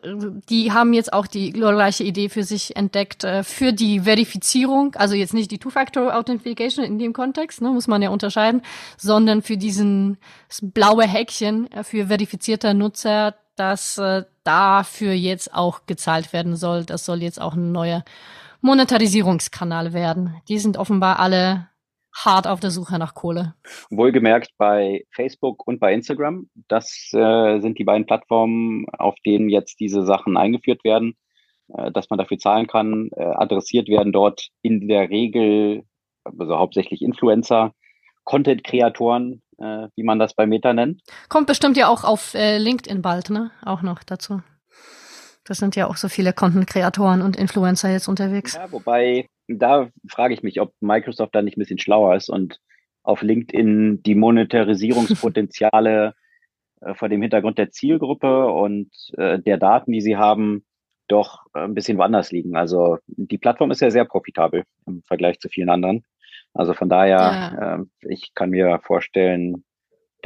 [0.48, 5.16] die haben jetzt auch die gleiche Idee für sich entdeckt äh, für die Verifizierung, also
[5.16, 8.62] jetzt nicht die Two-Factor-Authentification in dem Kontext, ne, muss man ja unterscheiden,
[8.96, 10.18] sondern für diesen
[10.62, 16.84] blaue Häkchen äh, für verifizierte Nutzer, dass äh, dafür jetzt auch gezahlt werden soll.
[16.84, 18.04] Das soll jetzt auch ein neuer
[18.60, 20.36] Monetarisierungskanal werden.
[20.48, 21.66] Die sind offenbar alle
[22.24, 23.54] hart auf der Suche nach Kohle.
[23.90, 26.48] Wohlgemerkt bei Facebook und bei Instagram.
[26.68, 31.16] Das äh, sind die beiden Plattformen, auf denen jetzt diese Sachen eingeführt werden,
[31.68, 33.10] äh, dass man dafür zahlen kann.
[33.16, 35.84] Äh, adressiert werden dort in der Regel,
[36.24, 37.72] also hauptsächlich Influencer,
[38.24, 41.02] Content-Kreatoren, äh, wie man das bei Meta nennt.
[41.28, 43.50] Kommt bestimmt ja auch auf äh, LinkedIn bald, ne?
[43.64, 44.42] Auch noch dazu.
[45.44, 48.54] Das sind ja auch so viele Content-Kreatoren und Influencer jetzt unterwegs.
[48.54, 52.60] Ja, wobei da frage ich mich, ob Microsoft da nicht ein bisschen schlauer ist und
[53.02, 56.14] auf LinkedIn die Monetarisierungspotenziale
[56.80, 60.64] äh, vor dem Hintergrund der Zielgruppe und äh, der Daten, die sie haben,
[61.08, 62.56] doch ein bisschen woanders liegen.
[62.56, 66.04] Also die Plattform ist ja sehr profitabel im Vergleich zu vielen anderen.
[66.52, 67.76] Also von daher, ja.
[67.76, 69.64] äh, ich kann mir vorstellen,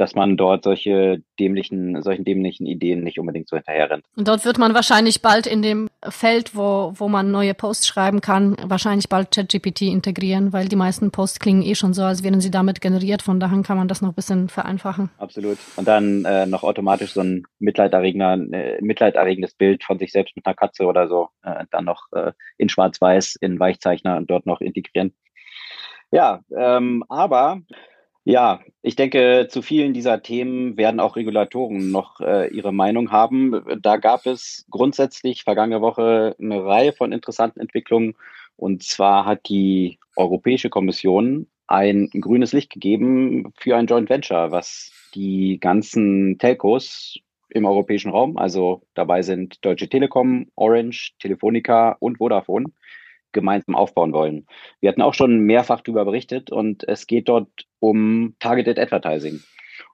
[0.01, 4.03] dass man dort solche dämlichen, solchen dämlichen Ideen nicht unbedingt so hinterher rennt.
[4.15, 8.19] Und dort wird man wahrscheinlich bald in dem Feld, wo, wo man neue Posts schreiben
[8.19, 12.41] kann, wahrscheinlich bald ChatGPT integrieren, weil die meisten Posts klingen eh schon so, als wären
[12.41, 13.21] sie damit generiert.
[13.21, 15.11] Von daher kann man das noch ein bisschen vereinfachen.
[15.19, 15.59] Absolut.
[15.75, 20.47] Und dann äh, noch automatisch so ein mitleiderregender, äh, mitleiderregendes Bild von sich selbst mit
[20.47, 24.61] einer Katze oder so, äh, dann noch äh, in Schwarz-Weiß, in Weichzeichner und dort noch
[24.61, 25.13] integrieren.
[26.09, 27.61] Ja, ähm, aber
[28.23, 33.63] ja, ich denke, zu vielen dieser Themen werden auch Regulatoren noch äh, ihre Meinung haben.
[33.81, 38.15] Da gab es grundsätzlich vergangene Woche eine Reihe von interessanten Entwicklungen.
[38.57, 44.91] Und zwar hat die Europäische Kommission ein grünes Licht gegeben für ein Joint Venture, was
[45.15, 47.19] die ganzen Telcos
[47.49, 52.67] im europäischen Raum, also dabei sind Deutsche Telekom, Orange, Telefonica und Vodafone,
[53.31, 54.47] gemeinsam aufbauen wollen.
[54.79, 59.41] Wir hatten auch schon mehrfach darüber berichtet und es geht dort um Targeted Advertising.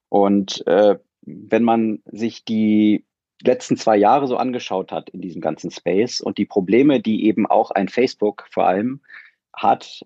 [0.10, 3.06] Und äh, wenn man sich die
[3.44, 7.46] letzten zwei Jahre so angeschaut hat in diesem ganzen Space und die Probleme, die eben
[7.46, 9.02] auch ein Facebook vor allem
[9.54, 10.06] hat,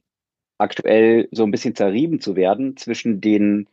[0.57, 3.67] aktuell so ein bisschen zerrieben zu werden zwischen den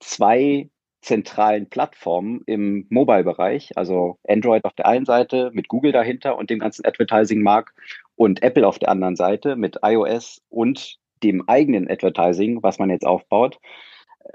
[0.00, 0.68] zwei
[1.02, 6.60] zentralen Plattformen im Mobile-Bereich, also Android auf der einen Seite mit Google dahinter und dem
[6.60, 7.74] ganzen Advertising-Markt
[8.22, 13.04] und Apple auf der anderen Seite mit iOS und dem eigenen Advertising, was man jetzt
[13.04, 13.58] aufbaut.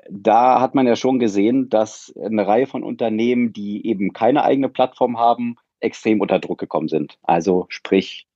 [0.09, 4.67] Da hat man ja schon gesehen, dass eine Reihe von Unternehmen, die eben keine eigene
[4.67, 7.17] Plattform haben, extrem unter Druck gekommen sind.
[7.23, 8.27] Also sprich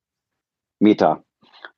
[0.79, 1.21] Meta.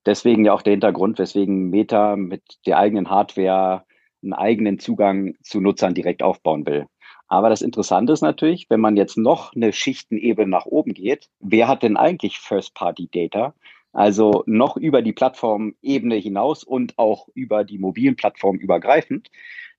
[0.05, 3.85] Deswegen ja auch der Hintergrund, weswegen Meta mit der eigenen Hardware
[4.21, 6.85] einen eigenen Zugang zu Nutzern direkt aufbauen will.
[7.33, 11.67] Aber das Interessante ist natürlich, wenn man jetzt noch eine Schichtenebene nach oben geht, wer
[11.67, 13.55] hat denn eigentlich First-Party-Data?
[13.91, 19.31] Also noch über die Plattformebene hinaus und auch über die mobilen Plattformen übergreifend.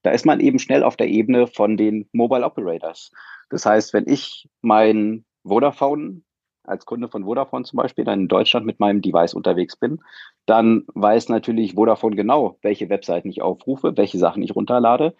[0.02, 3.12] Da ist man eben schnell auf der Ebene von den Mobile Operators.
[3.50, 6.22] Das heißt, wenn ich mein Vodafone
[6.64, 10.00] als Kunde von Vodafone zum Beispiel dann in Deutschland mit meinem Device unterwegs bin,
[10.46, 15.14] dann weiß natürlich Vodafone genau, welche Webseiten ich aufrufe, welche Sachen ich runterlade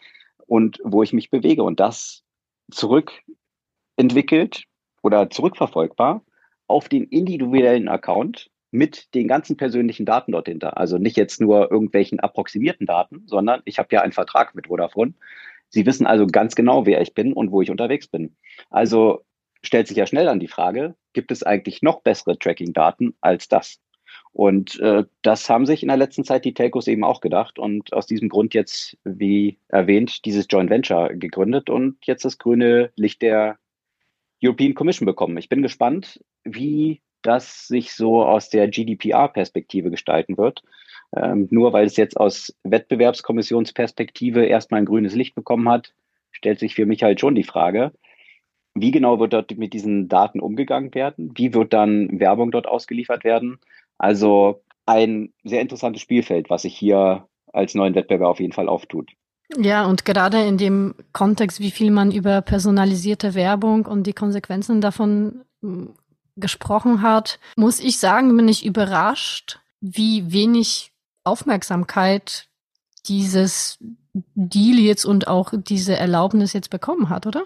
[0.47, 1.63] und wo ich mich bewege.
[1.63, 2.23] Und das
[2.71, 4.65] zurückentwickelt
[5.03, 6.25] oder zurückverfolgbar
[6.67, 10.77] auf den individuellen Account mit den ganzen persönlichen Daten dort hinter.
[10.79, 15.15] Also nicht jetzt nur irgendwelchen approximierten Daten, sondern ich habe ja einen Vertrag mit Vodafone.
[15.69, 18.37] Sie wissen also ganz genau, wer ich bin und wo ich unterwegs bin.
[18.71, 19.25] Also
[19.63, 23.79] stellt sich ja schnell an die Frage, gibt es eigentlich noch bessere Tracking-Daten als das?
[24.35, 27.93] Und äh, das haben sich in der letzten Zeit die Telcos eben auch gedacht und
[27.93, 33.23] aus diesem Grund jetzt, wie erwähnt, dieses Joint Venture gegründet und jetzt das grüne Licht
[33.23, 33.59] der
[34.43, 35.37] European Commission bekommen.
[35.39, 40.65] Ich bin gespannt, wie das sich so aus der GDPR-Perspektive gestalten wird.
[41.17, 45.95] Ähm, nur weil es jetzt aus Wettbewerbskommissionsperspektive erstmal ein grünes Licht bekommen hat,
[46.33, 47.93] stellt sich für mich halt schon die Frage,
[48.75, 51.31] wie genau wird dort mit diesen Daten umgegangen werden?
[51.37, 53.61] Wie wird dann Werbung dort ausgeliefert werden?
[53.99, 59.13] Also ein sehr interessantes Spielfeld, was sich hier als neuen Wettbewerb auf jeden Fall auftut.
[59.57, 64.81] Ja, und gerade in dem Kontext, wie viel man über personalisierte Werbung und die Konsequenzen
[64.81, 65.95] davon hm,
[66.37, 70.93] gesprochen hat, muss ich sagen, bin ich überrascht, wie wenig
[71.23, 72.49] Aufmerksamkeit
[73.07, 73.79] dieses
[74.35, 77.45] Deal jetzt und auch diese Erlaubnis jetzt bekommen hat, oder?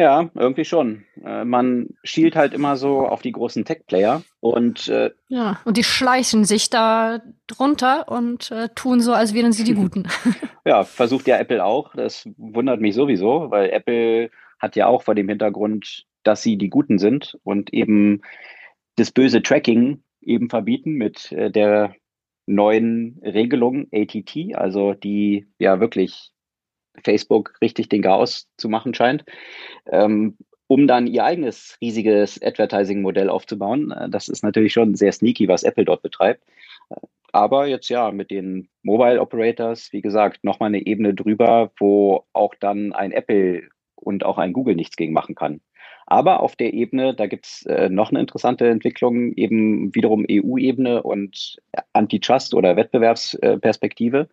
[0.00, 1.04] Ja, irgendwie schon.
[1.22, 5.84] Äh, man schielt halt immer so auf die großen Tech-Player und äh, ja, und die
[5.84, 10.08] schleichen sich da drunter und äh, tun so, als wären sie die Guten.
[10.64, 11.94] ja, versucht ja Apple auch.
[11.94, 16.70] Das wundert mich sowieso, weil Apple hat ja auch vor dem Hintergrund dass sie die
[16.70, 18.22] Guten sind und eben
[18.96, 21.94] das böse Tracking eben verbieten mit äh, der
[22.46, 26.32] neuen Regelung ATT, also die ja wirklich
[27.04, 29.24] Facebook richtig den Chaos zu machen scheint,
[29.90, 30.36] ähm,
[30.66, 33.90] um dann ihr eigenes riesiges Advertising-Modell aufzubauen.
[33.90, 36.42] Äh, das ist natürlich schon sehr sneaky, was Apple dort betreibt.
[37.32, 42.54] Aber jetzt ja mit den Mobile Operators, wie gesagt, nochmal eine Ebene drüber, wo auch
[42.58, 45.60] dann ein Apple und auch ein Google nichts gegen machen kann.
[46.06, 51.56] Aber auf der Ebene, da gibt's äh, noch eine interessante Entwicklung, eben wiederum EU-Ebene und
[51.92, 54.28] Antitrust- oder Wettbewerbsperspektive.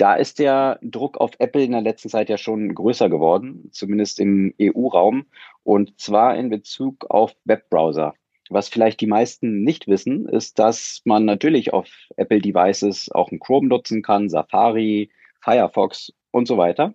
[0.00, 4.18] Da ist der Druck auf Apple in der letzten Zeit ja schon größer geworden, zumindest
[4.18, 5.26] im EU-Raum,
[5.62, 8.14] und zwar in Bezug auf Webbrowser.
[8.48, 13.68] Was vielleicht die meisten nicht wissen, ist, dass man natürlich auf Apple-Devices auch einen Chrome
[13.68, 15.10] nutzen kann, Safari,
[15.42, 16.94] Firefox und so weiter.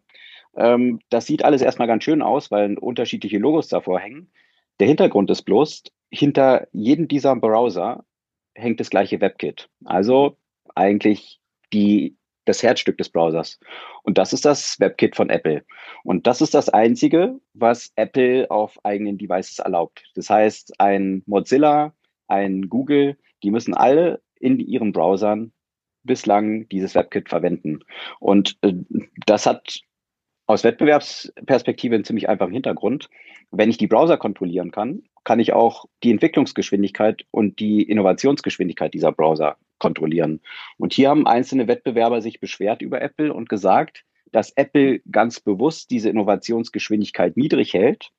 [0.57, 4.31] Ähm, das sieht alles erstmal ganz schön aus, weil unterschiedliche Logos davor hängen.
[4.79, 8.03] Der Hintergrund ist bloß, hinter jedem dieser Browser
[8.55, 9.69] hängt das gleiche WebKit.
[9.83, 10.37] Also
[10.73, 11.39] eigentlich
[11.71, 13.59] die, das Herzstück des Browsers.
[14.03, 15.63] Und das ist das WebKit von Apple.
[16.03, 20.03] Und das ist das Einzige, was Apple auf eigenen Devices erlaubt.
[20.15, 21.93] Das heißt, ein Mozilla,
[22.27, 25.51] ein Google, die müssen alle in ihren Browsern
[26.03, 27.79] bislang dieses WebKit verwenden.
[28.19, 28.73] Und äh,
[29.25, 29.81] das hat
[30.47, 33.09] aus Wettbewerbsperspektive einen ziemlich einfachen Hintergrund.
[33.51, 39.11] Wenn ich die Browser kontrollieren kann, kann ich auch die Entwicklungsgeschwindigkeit und die Innovationsgeschwindigkeit dieser
[39.11, 40.41] Browser kontrollieren.
[40.77, 45.91] Und hier haben einzelne Wettbewerber sich beschwert über Apple und gesagt, dass Apple ganz bewusst
[45.91, 48.09] diese Innovationsgeschwindigkeit niedrig hält.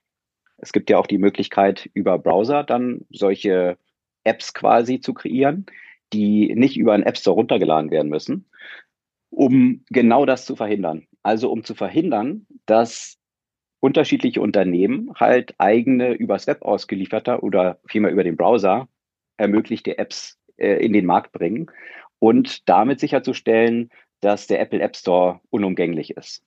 [0.58, 3.76] Es gibt ja auch die Möglichkeit, über Browser dann solche
[4.24, 5.66] Apps quasi zu kreieren,
[6.12, 8.48] die nicht über einen App Store runtergeladen werden müssen,
[9.30, 11.06] um genau das zu verhindern.
[11.22, 13.18] Also um zu verhindern, dass
[13.80, 18.88] unterschiedliche Unternehmen halt eigene übers Web ausgelieferter oder vielmehr über den Browser
[19.36, 21.70] ermöglichte Apps äh, in den Markt bringen
[22.18, 23.90] und damit sicherzustellen,
[24.20, 26.42] dass der Apple App Store unumgänglich ist.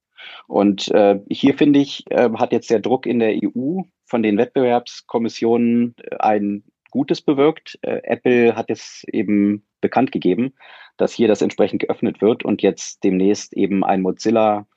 [0.48, 4.38] Und äh, hier finde ich, äh, hat jetzt der Druck in der EU von den
[4.38, 7.78] Wettbewerbskommissionen äh, ein Gutes bewirkt.
[7.82, 10.54] Äh, Apple hat jetzt eben bekannt gegeben,
[10.98, 14.68] dass hier das entsprechend geöffnet wird und jetzt demnächst eben ein Mozilla,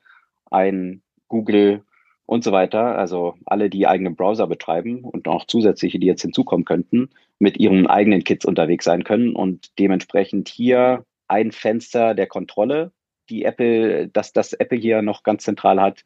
[0.49, 1.83] ein Google
[2.25, 6.65] und so weiter, also alle, die eigene Browser betreiben und auch zusätzliche, die jetzt hinzukommen
[6.65, 7.09] könnten,
[7.39, 12.91] mit ihren eigenen Kits unterwegs sein können und dementsprechend hier ein Fenster der Kontrolle,
[13.29, 16.05] die Apple, dass das Apple hier noch ganz zentral hat,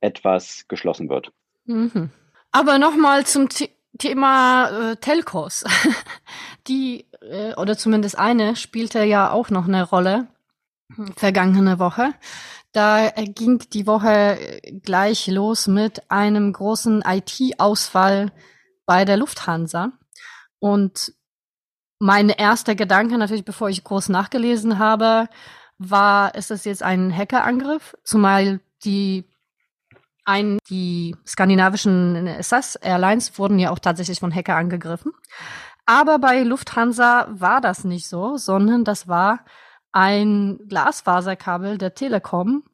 [0.00, 1.32] etwas geschlossen wird.
[1.64, 2.10] Mhm.
[2.50, 5.64] Aber nochmal zum The Thema äh, Telcos.
[6.68, 10.28] die, äh, oder zumindest eine, spielte ja auch noch eine Rolle
[11.16, 12.12] vergangene Woche.
[12.72, 18.32] Da äh, ging die Woche äh, gleich los mit einem großen IT-Ausfall
[18.86, 19.92] bei der Lufthansa.
[20.58, 21.12] Und
[21.98, 25.28] mein erster Gedanke, natürlich bevor ich groß nachgelesen habe,
[25.78, 27.96] war, ist das jetzt ein Hackerangriff?
[28.04, 29.24] Zumal die
[30.24, 35.12] ein, die skandinavischen SAS Airlines wurden ja auch tatsächlich von Hacker angegriffen.
[35.84, 39.40] Aber bei Lufthansa war das nicht so, sondern das war
[39.92, 42.64] ein Glasfaserkabel der Telekom,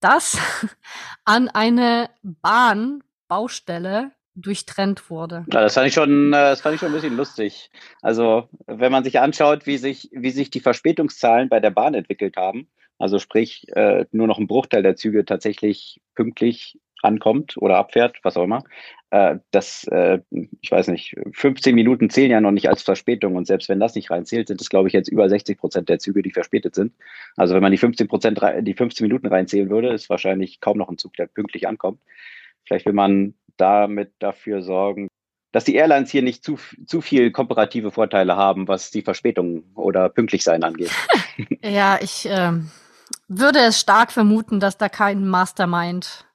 [0.00, 0.38] das
[1.24, 5.44] an eine Bahnbaustelle durchtrennt wurde.
[5.52, 7.70] Ja, das fand ich schon, äh, das fand ich schon ein bisschen lustig.
[8.02, 12.36] Also, wenn man sich anschaut, wie sich, wie sich die Verspätungszahlen bei der Bahn entwickelt
[12.36, 12.68] haben,
[12.98, 18.36] also sprich, äh, nur noch ein Bruchteil der Züge tatsächlich pünktlich ankommt oder abfährt, was
[18.36, 18.64] auch immer,
[19.10, 20.18] äh, das, äh,
[20.60, 23.94] ich weiß nicht, 15 Minuten zählen ja noch nicht als Verspätung und selbst wenn das
[23.94, 26.92] nicht reinzählt, sind es, glaube ich, jetzt über 60 Prozent der Züge, die verspätet sind.
[27.36, 30.90] Also wenn man die 15 Prozent, die 15 Minuten reinzählen würde, ist wahrscheinlich kaum noch
[30.90, 32.00] ein Zug, der pünktlich ankommt.
[32.66, 35.08] Vielleicht will man damit dafür sorgen,
[35.52, 40.10] dass die Airlines hier nicht zu, zu viel komparative Vorteile haben, was die Verspätung oder
[40.10, 40.90] pünktlich sein angeht.
[41.62, 42.52] ja, ich äh,
[43.28, 46.26] würde es stark vermuten, dass da kein Mastermind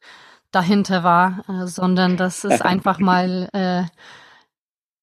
[0.53, 3.83] dahinter war, äh, sondern das ist einfach mal, äh,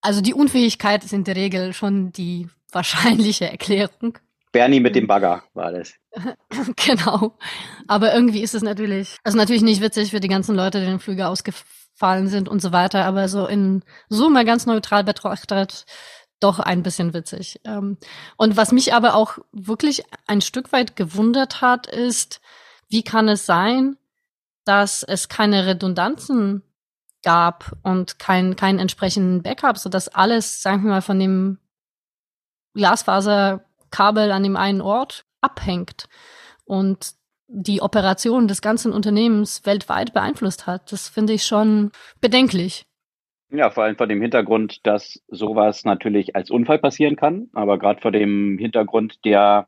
[0.01, 4.19] also die Unfähigkeit ist in der Regel schon die wahrscheinliche Erklärung.
[4.53, 5.95] Bernie mit dem Bagger war das.
[6.77, 7.37] genau.
[7.87, 10.99] Aber irgendwie ist es natürlich, also natürlich nicht witzig für die ganzen Leute, die den
[10.99, 15.85] Flüge ausgefallen sind und so weiter, aber so in Summe ganz neutral betrachtet
[16.41, 17.61] doch ein bisschen witzig.
[17.65, 17.99] Ähm,
[18.37, 22.41] und was mich aber auch wirklich ein Stück weit gewundert hat, ist,
[22.89, 23.97] wie kann es sein,
[24.65, 26.63] dass es keine Redundanzen
[27.23, 31.59] gab und kein, keinen entsprechenden Backup, so dass alles, sagen wir mal, von dem
[32.75, 36.09] Glasfaserkabel an dem einen Ort abhängt
[36.65, 37.15] und
[37.49, 40.93] die Operation des ganzen Unternehmens weltweit beeinflusst hat.
[40.93, 41.91] Das finde ich schon
[42.21, 42.87] bedenklich.
[43.51, 48.01] Ja, vor allem vor dem Hintergrund, dass sowas natürlich als Unfall passieren kann, aber gerade
[48.01, 49.67] vor dem Hintergrund der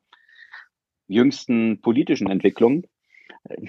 [1.09, 2.85] jüngsten politischen Entwicklung
[3.45, 3.67] äh,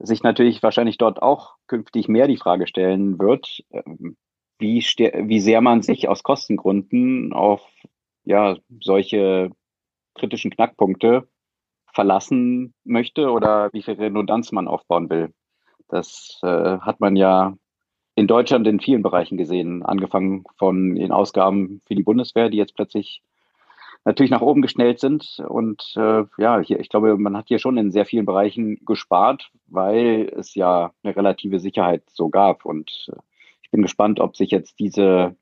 [0.00, 4.16] sich natürlich wahrscheinlich dort auch künftig mehr die Frage stellen wird, ähm,
[4.58, 7.62] wie, wie sehr man sich aus Kostengründen auf
[8.24, 9.50] ja, solche
[10.14, 11.28] kritischen Knackpunkte
[11.92, 15.32] verlassen möchte oder wie viel Redundanz man aufbauen will.
[15.88, 17.56] Das äh, hat man ja
[18.14, 22.74] in Deutschland in vielen Bereichen gesehen, angefangen von den Ausgaben für die Bundeswehr, die jetzt
[22.74, 23.22] plötzlich
[24.04, 25.42] natürlich nach oben geschnellt sind.
[25.48, 29.50] Und äh, ja, hier, ich glaube, man hat hier schon in sehr vielen Bereichen gespart,
[29.66, 32.64] weil es ja eine relative Sicherheit so gab.
[32.64, 33.16] Und äh,
[33.62, 35.36] ich bin gespannt, ob sich jetzt diese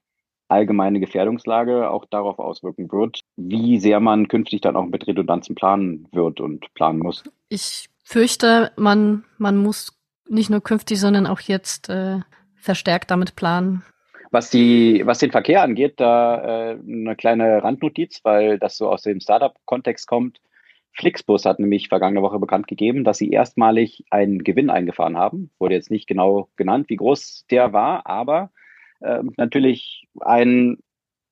[0.49, 6.09] allgemeine Gefährdungslage auch darauf auswirken wird, wie sehr man künftig dann auch mit Redundanzen planen
[6.13, 7.23] wird und planen muss.
[7.51, 9.93] Ich fürchte, man, man muss
[10.27, 12.21] nicht nur künftig, sondern auch jetzt äh,
[12.57, 13.85] verstärkt damit planen.
[14.31, 19.03] Was, die, was den Verkehr angeht, da äh, eine kleine Randnotiz, weil das so aus
[19.03, 20.41] dem Startup-Kontext kommt.
[20.93, 25.51] Flixbus hat nämlich vergangene Woche bekannt gegeben, dass sie erstmalig einen Gewinn eingefahren haben.
[25.59, 28.51] Wurde jetzt nicht genau genannt, wie groß der war, aber
[29.01, 30.79] äh, natürlich ein,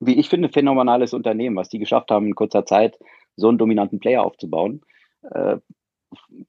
[0.01, 2.99] wie ich finde, phänomenales Unternehmen, was die geschafft haben, in kurzer Zeit
[3.37, 4.83] so einen dominanten Player aufzubauen.
[5.31, 5.57] Äh,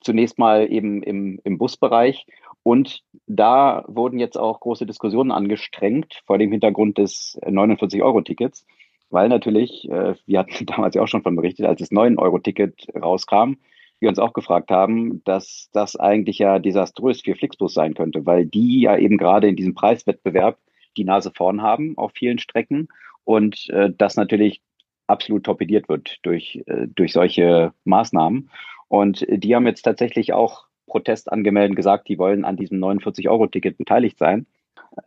[0.02, 2.26] zunächst mal eben im, im Busbereich
[2.68, 8.66] und da wurden jetzt auch große Diskussionen angestrengt vor dem Hintergrund des 49-Euro-Tickets,
[9.10, 13.54] weil natürlich, äh, wir hatten damals ja auch schon von berichtet, als das 9-Euro-Ticket rauskam,
[14.02, 18.46] wir uns auch gefragt haben, dass das eigentlich ja desaströs für Flixbus sein könnte, weil
[18.46, 20.58] die ja eben gerade in diesem Preiswettbewerb
[20.98, 22.90] die Nase vorn haben auf vielen Strecken
[23.24, 24.62] und äh, das natürlich
[25.08, 28.50] absolut torpediert wird durch, äh, durch solche Maßnahmen.
[28.90, 34.18] Und die haben jetzt tatsächlich auch Protest angemeldet, gesagt, die wollen an diesem 49-Euro-Ticket beteiligt
[34.18, 34.48] sein.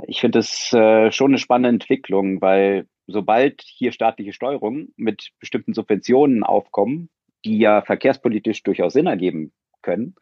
[0.06, 5.74] Ich finde es äh, schon eine spannende Entwicklung, weil sobald hier staatliche Steuerungen mit bestimmten
[5.74, 7.08] Subventionen aufkommen,
[7.44, 9.52] die ja verkehrspolitisch durchaus Sinn ergeben
[9.82, 10.14] können,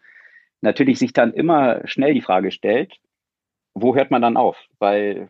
[0.61, 2.99] natürlich sich dann immer schnell die Frage stellt,
[3.75, 4.57] wo hört man dann auf?
[4.79, 5.29] Weil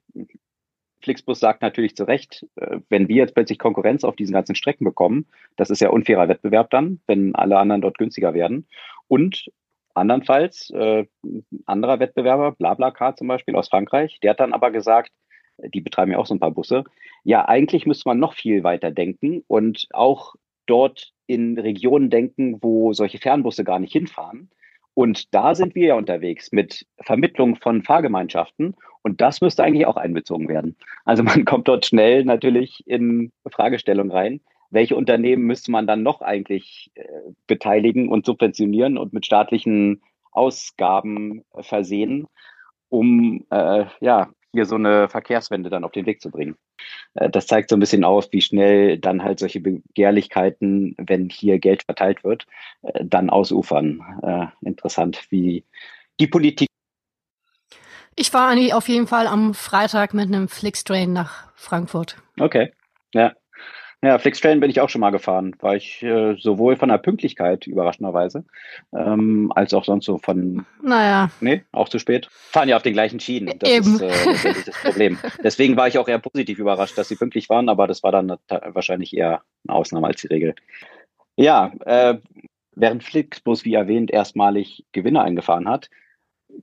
[1.03, 4.85] Flixbus sagt natürlich zu Recht, äh, wenn wir jetzt plötzlich Konkurrenz auf diesen ganzen Strecken
[4.85, 5.27] bekommen,
[5.57, 8.67] das ist ja unfairer Wettbewerb dann, wenn alle anderen dort günstiger werden.
[9.07, 9.51] Und
[9.95, 11.07] Andernfalls, äh,
[11.67, 15.11] anderer Wettbewerber, BlaBlaCar zum Beispiel aus Frankreich, der hat dann aber gesagt,
[15.59, 16.85] die betreiben ja auch so ein paar Busse,
[17.25, 20.35] ja, eigentlich müsste man noch viel weiter denken und auch
[20.67, 24.51] dort in Regionen denken, wo solche Fernbusse gar nicht hinfahren.
[24.95, 28.75] Und da sind wir ja unterwegs mit Vermittlung von Fahrgemeinschaften.
[29.03, 30.77] Und das müsste eigentlich auch einbezogen werden.
[31.05, 36.21] Also man kommt dort schnell natürlich in Fragestellung rein welche Unternehmen müsste man dann noch
[36.21, 37.05] eigentlich äh,
[37.47, 40.03] beteiligen und subventionieren und mit staatlichen
[40.33, 42.27] Ausgaben versehen,
[42.89, 46.57] um äh, ja hier so eine Verkehrswende dann auf den Weg zu bringen.
[47.15, 51.59] Äh, das zeigt so ein bisschen auf, wie schnell dann halt solche Begehrlichkeiten, wenn hier
[51.59, 52.47] Geld verteilt wird,
[52.83, 54.03] äh, dann ausufern.
[54.23, 55.65] Äh, interessant, wie
[56.21, 56.69] die Politik.
[58.17, 62.17] Ich war eigentlich auf jeden Fall am Freitag mit einem Flixtrain nach Frankfurt.
[62.39, 62.73] Okay,
[63.15, 63.33] ja.
[64.01, 65.57] Ja, Flixtrain bin ich auch schon mal gefahren.
[65.59, 68.45] War ich äh, sowohl von der Pünktlichkeit überraschenderweise,
[68.93, 70.65] ähm, als auch sonst so von.
[70.81, 71.31] Naja.
[71.41, 72.29] Nee, auch zu spät.
[72.31, 73.59] Fahren ja auf den gleichen Schienen.
[73.59, 73.95] Das Eben.
[73.97, 75.19] ist äh, das Problem.
[75.43, 78.37] Deswegen war ich auch eher positiv überrascht, dass sie pünktlich waren, aber das war dann
[78.49, 80.55] wahrscheinlich eher eine Ausnahme als die Regel.
[81.35, 82.19] Ja, äh,
[82.77, 85.91] während Flixbus, wie erwähnt, erstmalig Gewinne eingefahren hat,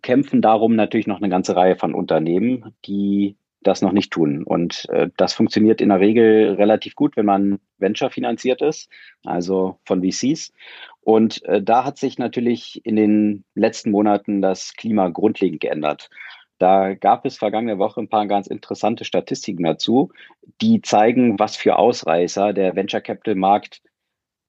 [0.01, 3.35] kämpfen darum natürlich noch eine ganze Reihe von Unternehmen, die
[3.67, 4.43] das noch nicht tun.
[4.43, 8.89] Und äh, das funktioniert in der Regel relativ gut, wenn man Venture finanziert ist,
[9.23, 10.53] also von VCs.
[11.01, 16.09] Und äh, da hat sich natürlich in den letzten Monaten das Klima grundlegend geändert.
[16.57, 20.11] Da gab es vergangene Woche ein paar ganz interessante Statistiken dazu,
[20.61, 23.81] die zeigen, was für Ausreißer der Venture Capital Markt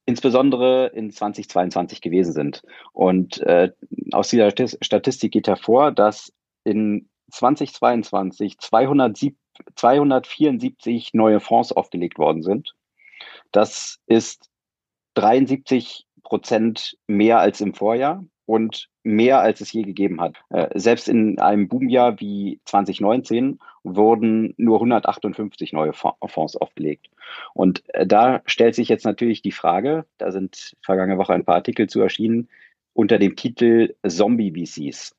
[0.05, 2.61] insbesondere in 2022 gewesen sind.
[2.93, 3.71] Und äh,
[4.13, 6.31] aus dieser Statistik geht hervor, dass
[6.63, 12.73] in 2022 274 neue Fonds aufgelegt worden sind.
[13.51, 14.49] Das ist
[15.15, 20.35] 73 Prozent mehr als im Vorjahr und mehr als es je gegeben hat.
[20.49, 27.09] Äh, selbst in einem Boomjahr wie 2019 wurden nur 158 neue Fonds aufgelegt.
[27.53, 31.55] Und äh, da stellt sich jetzt natürlich die Frage, da sind vergangene Woche ein paar
[31.55, 32.49] Artikel zu erschienen,
[32.93, 35.15] unter dem Titel Zombie VCs.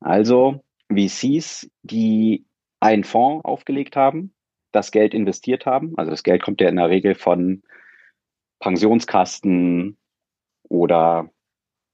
[0.00, 2.46] Also VCs, die
[2.80, 4.34] einen Fonds aufgelegt haben,
[4.72, 5.94] das Geld investiert haben.
[5.96, 7.62] Also das Geld kommt ja in der Regel von
[8.60, 9.96] Pensionskasten
[10.68, 11.30] oder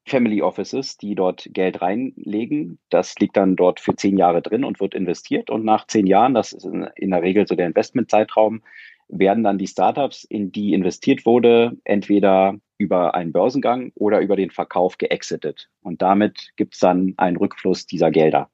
[0.09, 2.78] Family Offices, die dort Geld reinlegen.
[2.90, 5.51] Das liegt dann dort für zehn Jahre drin und wird investiert.
[5.51, 8.62] Und nach zehn Jahren, das ist in der Regel so der Investmentzeitraum,
[9.09, 14.51] werden dann die Startups, in die investiert wurde, entweder über einen Börsengang oder über den
[14.51, 15.70] Verkauf geexitet.
[15.80, 18.51] Und damit gibt es dann einen Rückfluss dieser Gelder.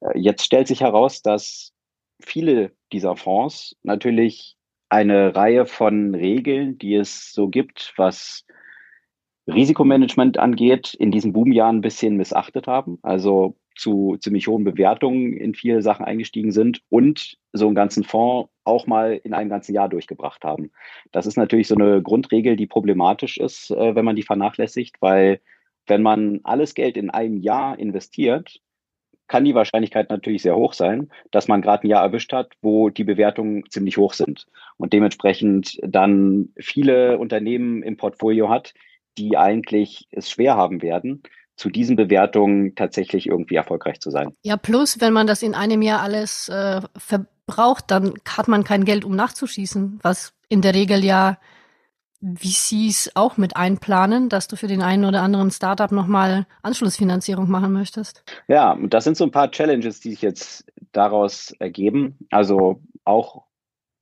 [0.00, 1.72] Äh, jetzt stellt sich heraus, dass
[2.20, 4.56] viele dieser Fonds natürlich
[4.88, 8.44] eine Reihe von Regeln, die es so gibt, was
[9.46, 12.98] Risikomanagement angeht, in diesen Boomjahren ein bisschen missachtet haben.
[13.02, 18.50] Also zu ziemlich hohen Bewertungen in viele Sachen eingestiegen sind und so einen ganzen Fonds
[18.64, 20.70] auch mal in einem ganzen Jahr durchgebracht haben.
[21.12, 25.40] Das ist natürlich so eine Grundregel, die problematisch ist, äh, wenn man die vernachlässigt, weil
[25.86, 28.60] wenn man alles Geld in einem Jahr investiert,
[29.30, 32.90] kann die Wahrscheinlichkeit natürlich sehr hoch sein, dass man gerade ein Jahr erwischt hat, wo
[32.90, 38.74] die Bewertungen ziemlich hoch sind und dementsprechend dann viele Unternehmen im Portfolio hat,
[39.18, 41.22] die eigentlich es schwer haben werden,
[41.54, 44.34] zu diesen Bewertungen tatsächlich irgendwie erfolgreich zu sein.
[44.42, 48.84] Ja, plus, wenn man das in einem Jahr alles äh, verbraucht, dann hat man kein
[48.84, 51.38] Geld, um nachzuschießen, was in der Regel ja
[52.22, 57.72] VCs auch mit einplanen, dass du für den einen oder anderen Startup nochmal Anschlussfinanzierung machen
[57.72, 58.24] möchtest?
[58.46, 62.18] Ja, das sind so ein paar Challenges, die sich jetzt daraus ergeben.
[62.30, 63.44] Also auch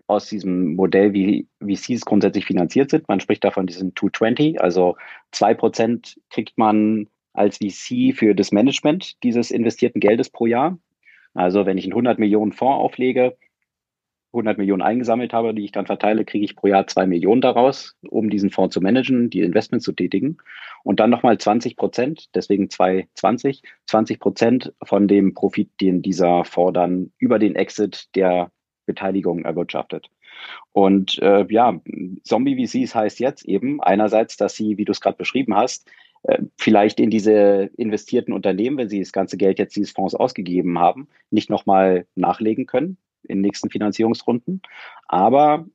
[0.08, 3.06] aus diesem Modell, wie VCs grundsätzlich finanziert sind.
[3.08, 4.96] Man spricht davon diesen 220, also
[5.32, 10.78] zwei Prozent kriegt man als VC für das Management dieses investierten Geldes pro Jahr.
[11.34, 13.36] Also wenn ich einen 100 Millionen Fonds auflege,
[14.32, 17.96] 100 Millionen eingesammelt habe, die ich dann verteile, kriege ich pro Jahr zwei Millionen daraus,
[18.08, 20.38] um diesen Fonds zu managen, die Investments zu tätigen.
[20.84, 26.74] Und dann nochmal 20 Prozent, deswegen 220, 20 Prozent von dem Profit, den dieser Fonds
[26.74, 28.50] dann über den Exit der
[28.86, 30.10] Beteiligung erwirtschaftet.
[30.72, 31.80] Und äh, ja,
[32.22, 35.90] Zombie-VCs heißt jetzt eben einerseits, dass sie, wie du es gerade beschrieben hast,
[36.22, 40.78] äh, vielleicht in diese investierten Unternehmen, wenn sie das ganze Geld jetzt dieses Fonds ausgegeben
[40.78, 42.98] haben, nicht nochmal nachlegen können
[43.28, 44.62] in nächsten Finanzierungsrunden.
[45.06, 45.66] Aber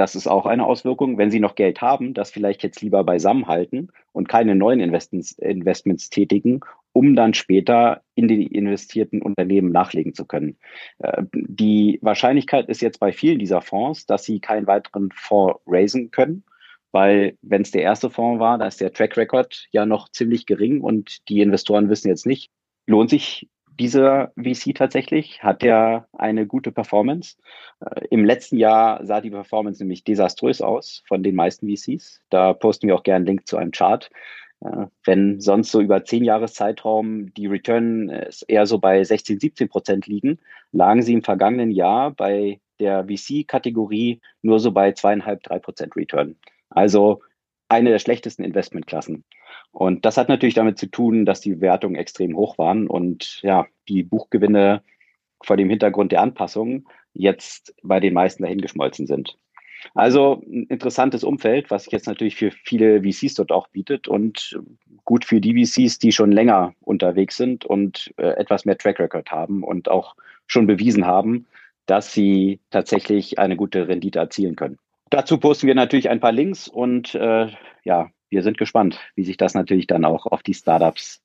[0.00, 3.48] das ist auch eine Auswirkung, wenn Sie noch Geld haben, das vielleicht jetzt lieber beisammen
[3.48, 6.60] halten und keine neuen Investments, Investments tätigen,
[6.92, 10.56] um dann später in die investierten Unternehmen nachlegen zu können.
[11.00, 16.10] Äh, die Wahrscheinlichkeit ist jetzt bei vielen dieser Fonds, dass sie keinen weiteren Fonds raisen
[16.10, 16.44] können,
[16.92, 20.46] weil wenn es der erste Fonds war, da ist der Track Record ja noch ziemlich
[20.46, 22.50] gering und die Investoren wissen jetzt nicht,
[22.86, 23.48] lohnt sich
[23.80, 25.42] dieser VC tatsächlich?
[25.42, 27.36] Hat er eine gute Performance?
[27.80, 32.20] Äh, Im letzten Jahr sah die Performance nämlich desaströs aus von den meisten VCs.
[32.30, 34.10] Da posten wir auch gerne einen Link zu einem Chart.
[34.60, 38.10] Äh, wenn sonst so über zehn Jahres Zeitraum die Return
[38.46, 40.38] eher so bei 16, 17 Prozent liegen,
[40.72, 46.36] lagen sie im vergangenen Jahr bei der VC-Kategorie nur so bei zweieinhalb, drei Prozent Return.
[46.68, 47.22] Also
[47.68, 49.24] eine der schlechtesten Investmentklassen.
[49.72, 53.66] Und das hat natürlich damit zu tun, dass die Bewertungen extrem hoch waren und ja,
[53.88, 54.82] die Buchgewinne
[55.42, 59.36] vor dem Hintergrund der Anpassungen jetzt bei den meisten dahingeschmolzen sind.
[59.94, 64.60] Also ein interessantes Umfeld, was sich jetzt natürlich für viele VCs dort auch bietet und
[65.04, 69.30] gut für die VCs, die schon länger unterwegs sind und äh, etwas mehr Track Record
[69.30, 70.14] haben und auch
[70.46, 71.46] schon bewiesen haben,
[71.86, 74.78] dass sie tatsächlich eine gute Rendite erzielen können.
[75.08, 77.48] Dazu posten wir natürlich ein paar Links und äh,
[77.84, 81.22] ja, wir sind gespannt, wie sich das natürlich dann auch auf die Startups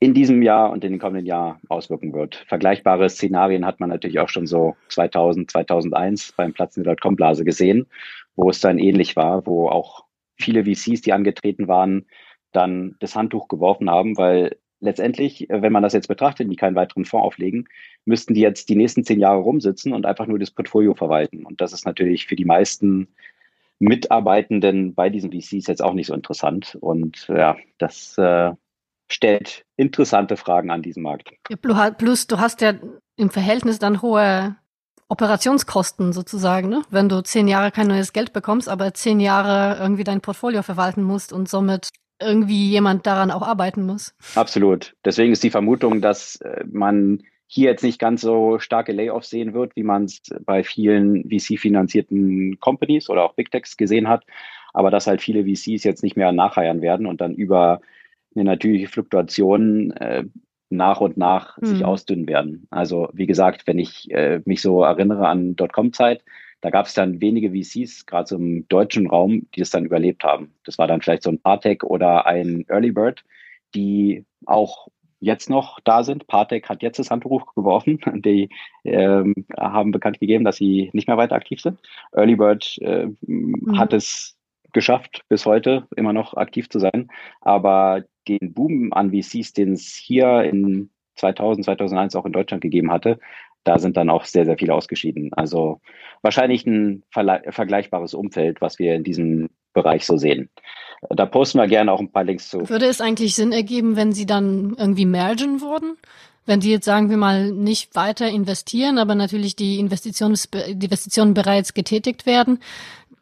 [0.00, 2.44] in diesem Jahr und in den kommenden Jahren auswirken wird.
[2.46, 7.86] Vergleichbare Szenarien hat man natürlich auch schon so 2000, 2001 beim Platzen der Dotcom-Blase gesehen,
[8.36, 10.04] wo es dann ähnlich war, wo auch
[10.36, 12.06] viele VCs, die angetreten waren,
[12.52, 17.04] dann das Handtuch geworfen haben, weil letztendlich, wenn man das jetzt betrachtet, die keinen weiteren
[17.04, 17.68] Fonds auflegen,
[18.04, 21.46] müssten die jetzt die nächsten zehn Jahre rumsitzen und einfach nur das Portfolio verwalten.
[21.46, 23.08] Und das ist natürlich für die meisten
[23.84, 26.76] Mitarbeitenden bei diesen VCs jetzt auch nicht so interessant.
[26.80, 28.52] Und ja, das äh,
[29.10, 31.30] stellt interessante Fragen an diesem Markt.
[31.50, 32.74] Ja, plus, du hast ja
[33.16, 34.56] im Verhältnis dann hohe
[35.08, 36.82] Operationskosten sozusagen, ne?
[36.90, 41.02] wenn du zehn Jahre kein neues Geld bekommst, aber zehn Jahre irgendwie dein Portfolio verwalten
[41.02, 44.14] musst und somit irgendwie jemand daran auch arbeiten muss.
[44.34, 44.94] Absolut.
[45.04, 47.22] Deswegen ist die Vermutung, dass äh, man
[47.54, 52.58] hier jetzt nicht ganz so starke Layoffs sehen wird, wie man es bei vielen VC-finanzierten
[52.58, 54.24] Companies oder auch Big Techs gesehen hat,
[54.72, 57.80] aber dass halt viele VCs jetzt nicht mehr nachheiern werden und dann über
[58.34, 60.24] eine natürliche Fluktuation äh,
[60.68, 61.66] nach und nach hm.
[61.66, 62.66] sich ausdünnen werden.
[62.70, 66.24] Also wie gesagt, wenn ich äh, mich so erinnere an Dotcom-Zeit,
[66.60, 70.24] da gab es dann wenige VCs, gerade so im deutschen Raum, die es dann überlebt
[70.24, 70.54] haben.
[70.64, 73.22] Das war dann vielleicht so ein Partech oder ein Early Bird,
[73.76, 74.88] die auch
[75.24, 76.26] jetzt noch da sind.
[76.26, 77.98] Partec hat jetzt das Handtuch geworfen.
[78.24, 78.50] Die
[78.84, 81.80] ähm, haben bekannt gegeben, dass sie nicht mehr weiter aktiv sind.
[82.12, 83.78] Early Bird äh, mhm.
[83.78, 84.36] hat es
[84.72, 87.08] geschafft, bis heute immer noch aktiv zu sein.
[87.40, 92.90] Aber den Boom an VCs, den es hier in 2000, 2001 auch in Deutschland gegeben
[92.90, 93.18] hatte,
[93.62, 95.32] da sind dann auch sehr, sehr viele ausgeschieden.
[95.32, 95.80] Also
[96.22, 100.48] wahrscheinlich ein vergleichbares Umfeld, was wir in diesem Bereich so sehen.
[101.10, 102.68] Da posten wir gerne auch ein paar Links zu.
[102.68, 105.98] Würde es eigentlich Sinn ergeben, wenn sie dann irgendwie mergen würden?
[106.46, 111.34] Wenn die jetzt, sagen wir mal, nicht weiter investieren, aber natürlich die Investitionen, die Investitionen
[111.34, 112.60] bereits getätigt werden,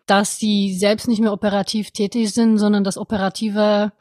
[0.07, 3.92] dass sie selbst nicht mehr operativ tätig sind, sondern das Operative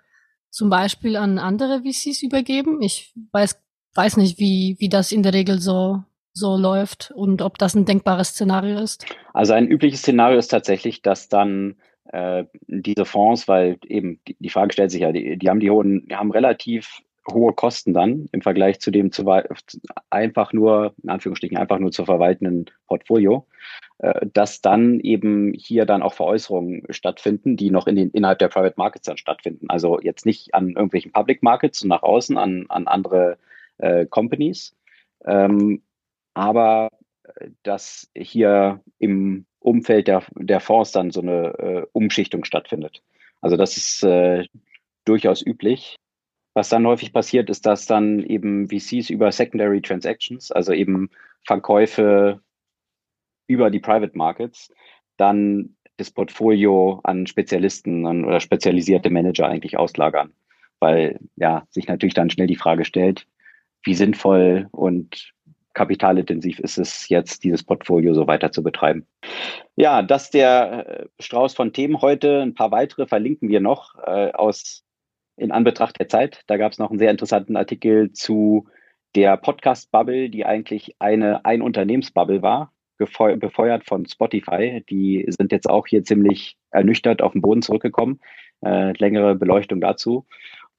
[0.50, 2.82] zum Beispiel an andere VCs übergeben?
[2.82, 3.60] Ich weiß,
[3.96, 7.86] weiß nicht, wie, wie das in der Regel so so läuft und ob das ein
[7.86, 9.06] denkbares Szenario ist?
[9.34, 11.76] Also ein übliches Szenario ist tatsächlich, dass dann
[12.12, 16.08] äh, diese Fonds, weil eben die, Frage stellt sich ja, die, die haben die hohen,
[16.08, 17.02] die haben relativ
[17.32, 19.26] hohe Kosten dann im Vergleich zu dem zu
[20.10, 23.48] einfach nur, in Anführungsstrichen, einfach nur zu verwaltenden Portfolio,
[24.00, 28.50] äh, dass dann eben hier dann auch Veräußerungen stattfinden, die noch in den, innerhalb der
[28.50, 29.70] Private Markets dann stattfinden.
[29.70, 33.38] Also jetzt nicht an irgendwelchen Public Markets und nach außen an, an andere
[33.78, 34.76] äh, Companies,
[35.26, 35.82] ähm,
[36.34, 36.90] aber
[37.24, 43.02] äh, dass hier im Umfeld der, der Fonds dann so eine äh, Umschichtung stattfindet.
[43.42, 44.46] Also das ist äh,
[45.06, 45.96] durchaus üblich.
[46.54, 51.10] Was dann häufig passiert, ist, dass dann eben VCs über Secondary Transactions, also eben
[51.46, 52.42] Verkäufe
[53.48, 54.74] über die Private Markets,
[55.18, 60.34] dann das Portfolio an Spezialisten oder spezialisierte Manager eigentlich auslagern.
[60.80, 63.28] Weil ja sich natürlich dann schnell die Frage stellt,
[63.84, 65.34] wie sinnvoll und
[65.74, 69.06] kapitalintensiv ist es jetzt, dieses Portfolio so weiter zu betreiben.
[69.76, 72.42] Ja, das der äh, Strauß von Themen heute.
[72.42, 74.84] Ein paar weitere verlinken wir noch äh, aus
[75.38, 76.42] in Anbetracht der Zeit.
[76.48, 78.68] Da gab es noch einen sehr interessanten Artikel zu
[79.16, 84.84] der Podcast-Bubble, die eigentlich eine Ein-Unternehmens-Bubble war, befeuert von Spotify.
[84.90, 88.20] Die sind jetzt auch hier ziemlich ernüchtert auf den Boden zurückgekommen.
[88.64, 90.26] Äh, längere Beleuchtung dazu.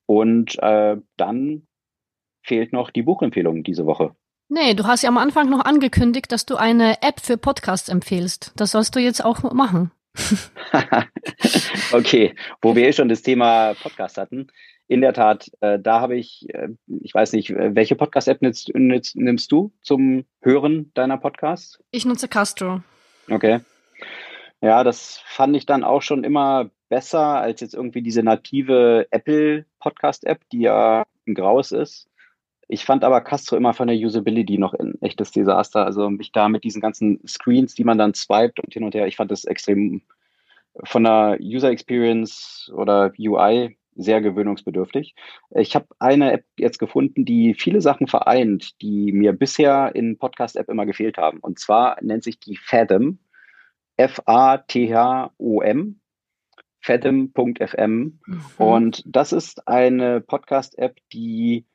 [0.06, 1.66] Und äh, dann
[2.42, 4.14] fehlt noch die Buchempfehlung diese Woche.
[4.54, 8.52] Nee, du hast ja am Anfang noch angekündigt, dass du eine App für Podcasts empfehlst.
[8.54, 9.92] Das sollst du jetzt auch machen.
[11.92, 14.48] okay, wo wir eh schon das Thema Podcast hatten.
[14.88, 16.68] In der Tat, äh, da habe ich, äh,
[17.00, 21.82] ich weiß nicht, welche Podcast-App nimmst, du zum Hören deiner Podcasts?
[21.90, 22.82] Ich nutze Castro.
[23.30, 23.60] Okay.
[24.60, 29.64] Ja, das fand ich dann auch schon immer besser als jetzt irgendwie diese native Apple
[29.78, 32.10] Podcast-App, die ja ein Graus ist.
[32.72, 35.84] Ich fand aber Castro immer von der Usability noch ein echtes Desaster.
[35.84, 39.06] Also mich da mit diesen ganzen Screens, die man dann swiped und hin und her,
[39.06, 40.00] ich fand das extrem
[40.82, 45.14] von der User Experience oder UI sehr gewöhnungsbedürftig.
[45.50, 50.70] Ich habe eine App jetzt gefunden, die viele Sachen vereint, die mir bisher in Podcast-App
[50.70, 51.40] immer gefehlt haben.
[51.40, 53.18] Und zwar nennt sich die Fathom,
[53.98, 56.00] F-A-T-H-O-M,
[56.80, 58.18] fathom.fm.
[58.26, 58.44] Mhm.
[58.56, 61.66] Und das ist eine Podcast-App, die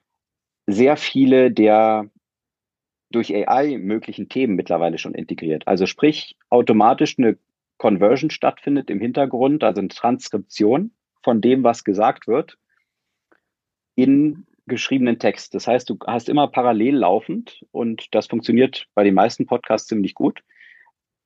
[0.67, 2.09] sehr viele der
[3.09, 5.65] durch AI möglichen Themen mittlerweile schon integriert.
[5.65, 7.37] Also sprich, automatisch eine
[7.77, 10.91] Conversion stattfindet im Hintergrund, also eine Transkription
[11.23, 12.57] von dem, was gesagt wird,
[13.95, 15.55] in geschriebenen Text.
[15.55, 20.13] Das heißt, du hast immer parallel laufend und das funktioniert bei den meisten Podcasts ziemlich
[20.13, 20.43] gut.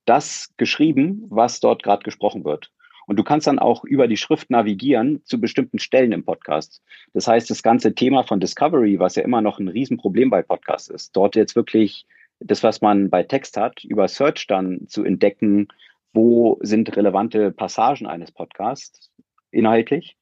[0.04, 2.70] Das geschrieben, was dort gerade gesprochen wird.
[3.12, 6.80] Und du kannst dann auch über die Schrift navigieren zu bestimmten Stellen im Podcast.
[7.12, 10.88] Das heißt, das ganze Thema von Discovery, was ja immer noch ein Riesenproblem bei Podcasts
[10.88, 12.06] ist, dort jetzt wirklich
[12.40, 15.68] das, was man bei Text hat, über Search dann zu entdecken,
[16.14, 19.10] wo sind relevante Passagen eines Podcasts
[19.50, 20.16] inhaltlich.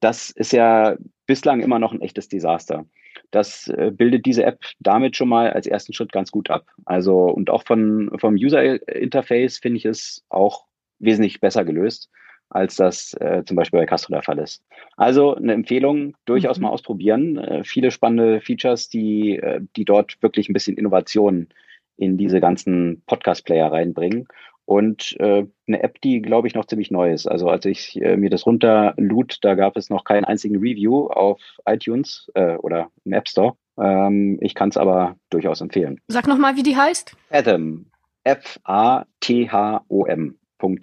[0.00, 2.86] Das ist ja bislang immer noch ein echtes Desaster.
[3.30, 6.64] Das äh, bildet diese App damit schon mal als ersten Schritt ganz gut ab.
[6.86, 10.64] Also und auch von, vom User Interface finde ich es auch
[11.02, 12.08] wesentlich besser gelöst,
[12.48, 14.62] als das äh, zum Beispiel bei Castro der Fall ist.
[14.96, 16.64] Also eine Empfehlung, durchaus mhm.
[16.64, 17.38] mal ausprobieren.
[17.38, 21.48] Äh, viele spannende Features, die, äh, die dort wirklich ein bisschen Innovation
[21.96, 24.26] in diese ganzen Podcast-Player reinbringen.
[24.64, 27.26] Und äh, eine App, die, glaube ich, noch ziemlich neu ist.
[27.26, 31.40] Also als ich äh, mir das runterlud, da gab es noch keinen einzigen Review auf
[31.66, 33.56] iTunes äh, oder im App Store.
[33.78, 36.00] Ähm, ich kann es aber durchaus empfehlen.
[36.06, 37.16] Sag nochmal, wie die heißt.
[37.30, 37.86] Atom.
[38.24, 39.08] F-A-T-H-O-M.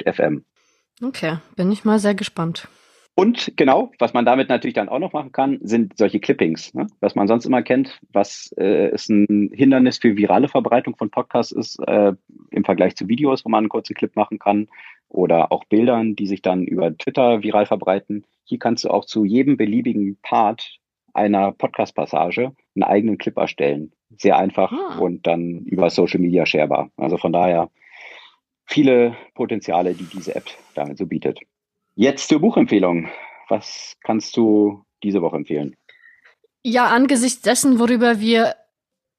[0.05, 0.43] FM.
[1.01, 2.67] Okay, bin ich mal sehr gespannt.
[3.15, 6.87] Und genau, was man damit natürlich dann auch noch machen kann, sind solche Clippings, ne?
[7.01, 11.51] was man sonst immer kennt, was äh, ist ein Hindernis für virale Verbreitung von Podcasts
[11.51, 12.13] ist äh,
[12.51, 14.69] im Vergleich zu Videos, wo man einen kurzen Clip machen kann
[15.09, 18.23] oder auch Bildern, die sich dann über Twitter viral verbreiten.
[18.45, 20.79] Hier kannst du auch zu jedem beliebigen Part
[21.13, 23.91] einer Podcast-Passage einen eigenen Clip erstellen.
[24.17, 24.97] Sehr einfach ah.
[24.97, 26.89] und dann über Social Media sharebar.
[26.95, 27.69] Also von daher
[28.69, 31.39] viele Potenziale, die diese App damit so bietet.
[31.95, 33.09] Jetzt zur Buchempfehlung.
[33.49, 35.75] Was kannst du diese Woche empfehlen?
[36.61, 38.55] Ja, angesichts dessen, worüber wir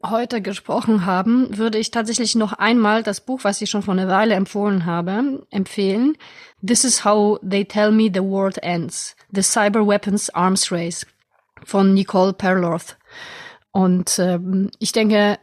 [0.05, 4.09] heute gesprochen haben, würde ich tatsächlich noch einmal das Buch, was ich schon vor einer
[4.09, 6.17] Weile empfohlen habe, empfehlen.
[6.65, 9.17] This is how they tell me the world ends.
[9.33, 11.07] The Cyber Weapons Arms Race
[11.65, 12.97] von Nicole Perlorth.
[13.73, 15.39] Und ähm, ich denke,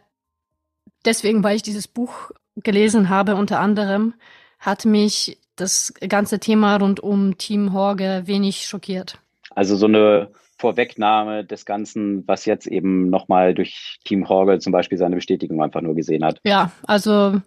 [1.05, 2.31] deswegen, weil ich dieses Buch
[2.63, 4.13] gelesen habe, unter anderem,
[4.59, 9.19] hat mich das ganze Thema rund um Team Horge wenig schockiert.
[9.51, 14.97] Also so eine Vorwegnahme des Ganzen, was jetzt eben nochmal durch Team Horge zum Beispiel
[14.97, 16.39] seine Bestätigung einfach nur gesehen hat.
[16.43, 17.41] Ja, also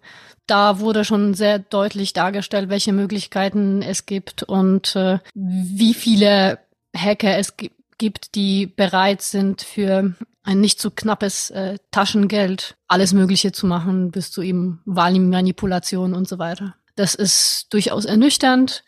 [0.46, 6.58] da wurde schon sehr deutlich dargestellt, welche Möglichkeiten es gibt und äh, wie viele
[6.96, 7.54] Hacker es
[8.00, 14.10] gibt, die bereit sind, für ein nicht zu knappes äh, Taschengeld alles Mögliche zu machen,
[14.10, 16.74] bis zu eben Wahlmanipulation und so weiter.
[16.96, 18.82] Das ist durchaus ernüchternd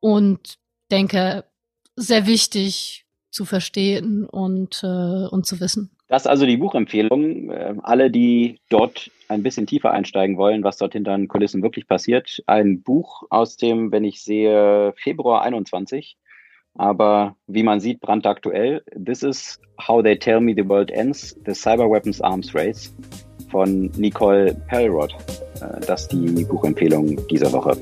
[0.00, 0.58] und
[0.90, 1.44] denke
[1.96, 5.90] sehr wichtig zu verstehen und, äh, und zu wissen.
[6.08, 7.50] Das ist also die Buchempfehlung.
[7.50, 11.88] Äh, alle, die dort ein bisschen tiefer einsteigen wollen, was dort hinter den Kulissen wirklich
[11.88, 12.42] passiert.
[12.46, 16.16] Ein Buch aus dem, wenn ich sehe, Februar 21.
[16.78, 18.82] Aber wie man sieht, brandaktuell.
[18.96, 22.94] This is How They Tell Me the World Ends, The Cyber Weapons Arms Race
[23.50, 25.12] von Nicole Perlrod.
[25.60, 27.76] Äh, das ist die Buchempfehlung dieser Woche.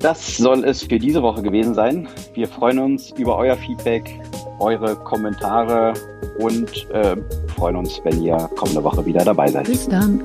[0.00, 2.08] Das soll es für diese Woche gewesen sein.
[2.34, 4.10] Wir freuen uns über euer Feedback,
[4.58, 5.92] eure Kommentare
[6.40, 7.16] und äh,
[7.54, 9.66] freuen uns, wenn ihr kommende Woche wieder dabei seid.
[9.66, 10.24] Bis dann.